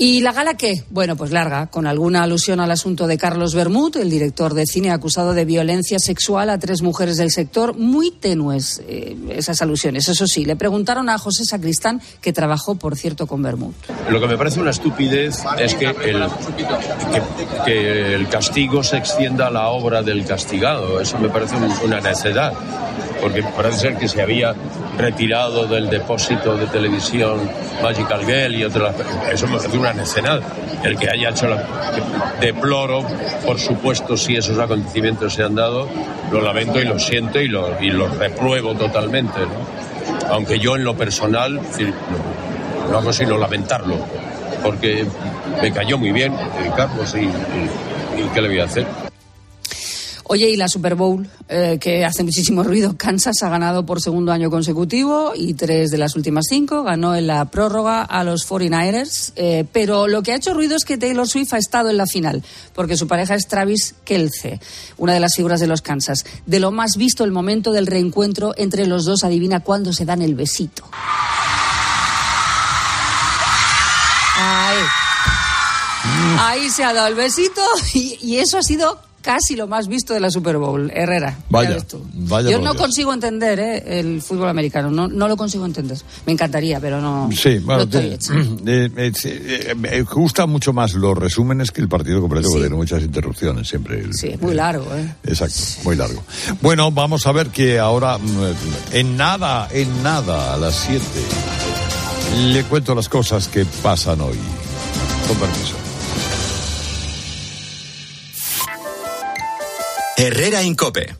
[0.00, 0.84] ¿Y la gala qué?
[0.90, 4.92] Bueno, pues larga, con alguna alusión al asunto de Carlos Bermud, el director de cine
[4.92, 7.76] acusado de violencia sexual a tres mujeres del sector.
[7.76, 10.44] Muy tenues eh, esas alusiones, eso sí.
[10.44, 13.72] Le preguntaron a José Sacristán, que trabajó, por cierto, con Bermud.
[14.08, 16.24] Lo que me parece una estupidez es que el,
[17.64, 21.00] que, el castigo se extienda a la obra del castigado.
[21.00, 22.52] Eso me parece un- una necedad,
[23.20, 24.54] porque parece ser que se había
[24.96, 27.38] retirado del depósito de televisión
[27.82, 28.94] Magical Girl y otras.
[29.32, 30.40] Eso me parece una necedad.
[30.84, 31.62] El que haya hecho la.
[32.40, 33.04] deploro,
[33.44, 35.88] por supuesto, si esos acontecimientos se han dado,
[36.30, 39.40] lo lamento y lo siento y lo, y lo repruebo totalmente.
[39.40, 40.28] ¿no?
[40.32, 43.96] Aunque yo en lo personal, no, no hago sino lamentarlo,
[44.62, 45.04] porque
[45.60, 49.07] me cayó muy bien eh, Carlos y, y- y ¿qué le voy a hacer?
[50.30, 54.30] Oye, y la Super Bowl, eh, que hace muchísimo ruido, Kansas ha ganado por segundo
[54.30, 56.82] año consecutivo y tres de las últimas cinco.
[56.82, 59.32] Ganó en la prórroga a los 49ers.
[59.36, 62.06] eh, pero lo que ha hecho ruido es que Taylor Swift ha estado en la
[62.06, 64.60] final, porque su pareja es Travis Kelce,
[64.98, 66.26] una de las figuras de los Kansas.
[66.44, 70.20] De lo más visto, el momento del reencuentro entre los dos, adivina cuándo se dan
[70.20, 70.84] el besito.
[74.36, 74.78] Ahí.
[76.40, 77.62] Ahí se ha dado el besito
[77.94, 81.30] y, y eso ha sido casi lo más visto de la Super Bowl, Herrera.
[81.30, 81.76] ya Vaya,
[82.14, 82.76] vaya Yo no Dios.
[82.82, 83.98] consigo entender ¿eh?
[84.00, 85.98] el fútbol americano, no, no lo consigo entender.
[86.26, 87.28] Me encantaría, pero no.
[87.32, 88.32] Sí, bueno, no te- hecha.
[88.66, 92.76] eh, eh, eh, me gusta mucho más los resúmenes que el partido completo, porque tiene
[92.76, 94.00] muchas interrupciones siempre.
[94.00, 95.14] el- Sí, es muy largo, ¿eh?
[95.24, 96.22] Exacto, muy largo.
[96.62, 98.54] Bueno, vamos a ver que ahora, mm,
[98.92, 101.04] en nada, en nada, a las 7,
[102.52, 104.38] le cuento las cosas que pasan hoy.
[105.26, 105.74] Con permiso.
[110.20, 111.14] Herrera Incope.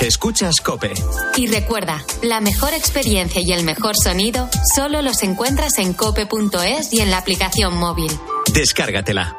[0.00, 0.94] Escuchas Cope.
[1.36, 7.02] Y recuerda, la mejor experiencia y el mejor sonido solo los encuentras en cope.es y
[7.02, 8.10] en la aplicación móvil.
[8.54, 9.36] Descárgatela.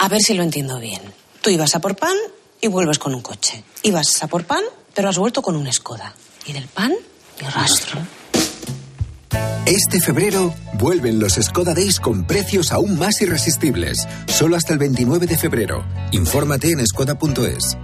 [0.00, 1.00] A ver si lo entiendo bien.
[1.42, 2.16] Tú ibas a por pan
[2.60, 3.62] y vuelves con un coche.
[3.84, 4.64] Ibas a por pan,
[4.94, 6.12] pero has vuelto con un Skoda.
[6.44, 6.92] Y del pan,
[7.40, 8.00] ni rastro.
[9.66, 14.06] Este febrero vuelven los Skoda Days con precios aún más irresistibles.
[14.26, 15.84] Solo hasta el 29 de febrero.
[16.12, 17.76] Infórmate en skoda.es.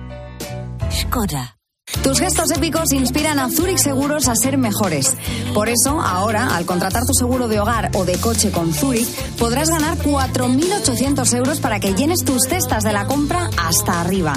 [0.92, 1.56] Skoda.
[2.02, 5.14] Tus gestos épicos inspiran a Zurich Seguros a ser mejores.
[5.52, 9.68] Por eso, ahora, al contratar tu seguro de hogar o de coche con Zurich, podrás
[9.68, 14.34] ganar 4.800 euros para que llenes tus cestas de la compra hasta arriba.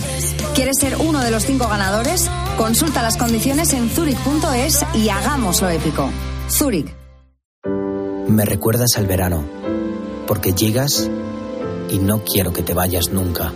[0.55, 2.29] ¿Quieres ser uno de los cinco ganadores?
[2.57, 6.09] Consulta las condiciones en zurich.es y hagámoslo épico.
[6.49, 7.02] Zurich.
[8.27, 9.43] Me recuerdas al verano,
[10.27, 11.09] porque llegas
[11.89, 13.51] y no quiero que te vayas nunca.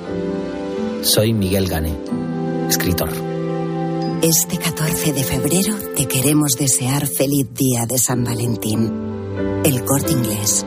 [1.02, 1.98] Soy Miguel Gane,
[2.68, 3.10] escritor.
[4.22, 9.62] Este 14 de febrero te queremos desear feliz día de San Valentín.
[9.64, 10.66] El corte inglés.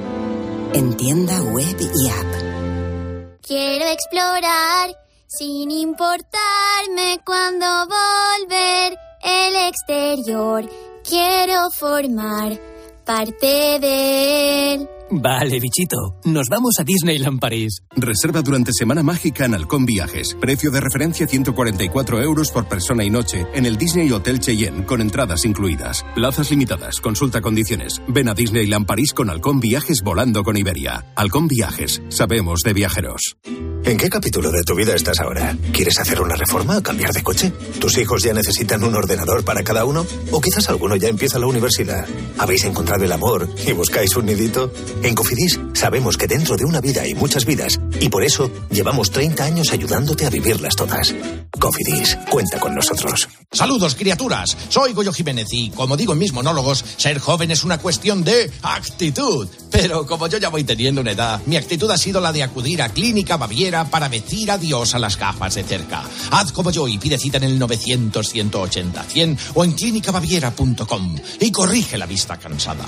[0.72, 3.38] En tienda web y app.
[3.42, 4.96] Quiero explorar
[5.26, 10.64] sin importarme cuando volver el exterior.
[11.04, 12.69] Quiero formar
[13.10, 14.99] parte de él.
[15.12, 16.20] Vale, bichito.
[16.24, 17.82] Nos vamos a Disneyland París.
[17.96, 20.36] Reserva durante Semana Mágica en Halcón Viajes.
[20.40, 25.00] Precio de referencia 144 euros por persona y noche en el Disney Hotel Cheyenne con
[25.00, 26.04] entradas incluidas.
[26.14, 27.00] Plazas limitadas.
[27.00, 28.00] Consulta condiciones.
[28.06, 31.04] Ven a Disneyland París con Halcón Viajes volando con Iberia.
[31.16, 32.00] Halcón Viajes.
[32.08, 33.36] Sabemos de viajeros.
[33.82, 35.56] ¿En qué capítulo de tu vida estás ahora?
[35.72, 37.50] ¿Quieres hacer una reforma o cambiar de coche?
[37.80, 40.06] ¿Tus hijos ya necesitan un ordenador para cada uno?
[40.30, 42.06] ¿O quizás alguno ya empieza la universidad?
[42.38, 44.70] ¿Habéis encontrado el amor y buscáis un nidito?
[45.02, 49.10] En Cofidis sabemos que dentro de una vida hay muchas vidas y por eso llevamos
[49.10, 51.14] 30 años ayudándote a vivirlas todas.
[51.58, 53.26] Cofidis, cuenta con nosotros.
[53.50, 54.56] Saludos, criaturas.
[54.68, 58.50] Soy Goyo Jiménez y, como digo en mis monólogos, ser joven es una cuestión de
[58.62, 59.48] actitud.
[59.70, 62.82] Pero como yo ya voy teniendo una edad, mi actitud ha sido la de acudir
[62.82, 66.04] a Clínica Baviera para decir adiós a las gafas de cerca.
[66.30, 72.06] Haz como yo y pide cita en el 900-180-100 o en clínicabaviera.com y corrige la
[72.06, 72.86] vista cansada.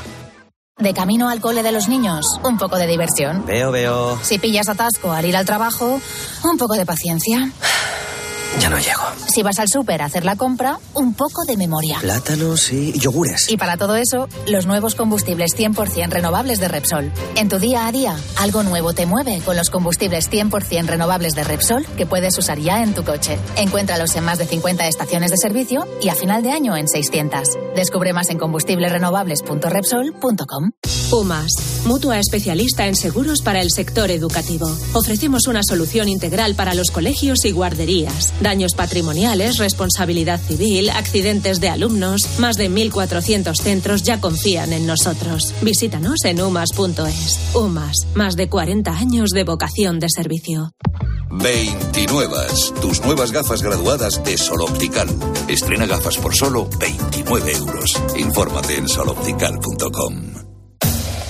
[0.79, 3.45] De camino al cole de los niños, un poco de diversión.
[3.45, 4.18] Veo, veo.
[4.23, 6.01] Si pillas atasco al ir al trabajo,
[6.45, 7.51] un poco de paciencia.
[8.61, 9.03] Ya no llego.
[9.28, 11.98] Si vas al súper a hacer la compra, un poco de memoria.
[12.00, 13.48] Plátanos y yogures.
[13.48, 17.11] Y para todo eso, los nuevos combustibles 100% renovables de Repsol.
[17.36, 21.44] En tu día a día, algo nuevo te mueve con los combustibles 100% renovables de
[21.44, 23.38] Repsol que puedes usar ya en tu coche.
[23.57, 27.59] Encuéntralos en más de 50 estaciones de servicio y a final de año en 600.
[27.74, 30.72] Descubre más en combustiblesrenovables.repsol.com.
[31.13, 31.53] UMAS,
[31.85, 34.67] mutua especialista en seguros para el sector educativo.
[34.95, 38.33] Ofrecemos una solución integral para los colegios y guarderías.
[38.41, 42.39] Daños patrimoniales, responsabilidad civil, accidentes de alumnos.
[42.39, 45.55] Más de 1.400 centros ya confían en nosotros.
[45.61, 47.39] Visítanos en umas.es.
[47.55, 50.73] UMAS, más de 40 años de vocación de servicio.
[51.31, 52.37] 29.
[52.81, 55.09] Tus nuevas gafas graduadas de Sol Optical.
[55.49, 58.03] Estrena gafas por solo 29 euros.
[58.17, 60.51] Infórmate en soloptical.com.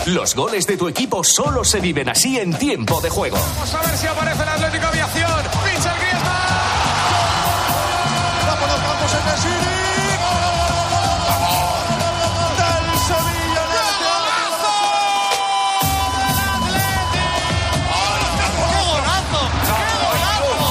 [0.07, 3.37] Los goles de tu equipo solo se viven así en tiempo de juego.
[3.37, 5.31] Vamos a ver si aparece el Atlético Aviación.
[5.65, 6.43] Michel Griezmann.
[8.59, 9.73] Por los campos en Nesiri.
[12.59, 13.63] Del Sevilla.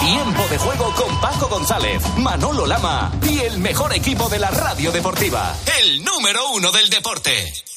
[0.02, 4.92] Tiempo de juego con Paco González, Manolo Lama y el mejor equipo de la radio
[4.92, 5.56] deportiva.
[5.80, 7.71] El número uno del deporte.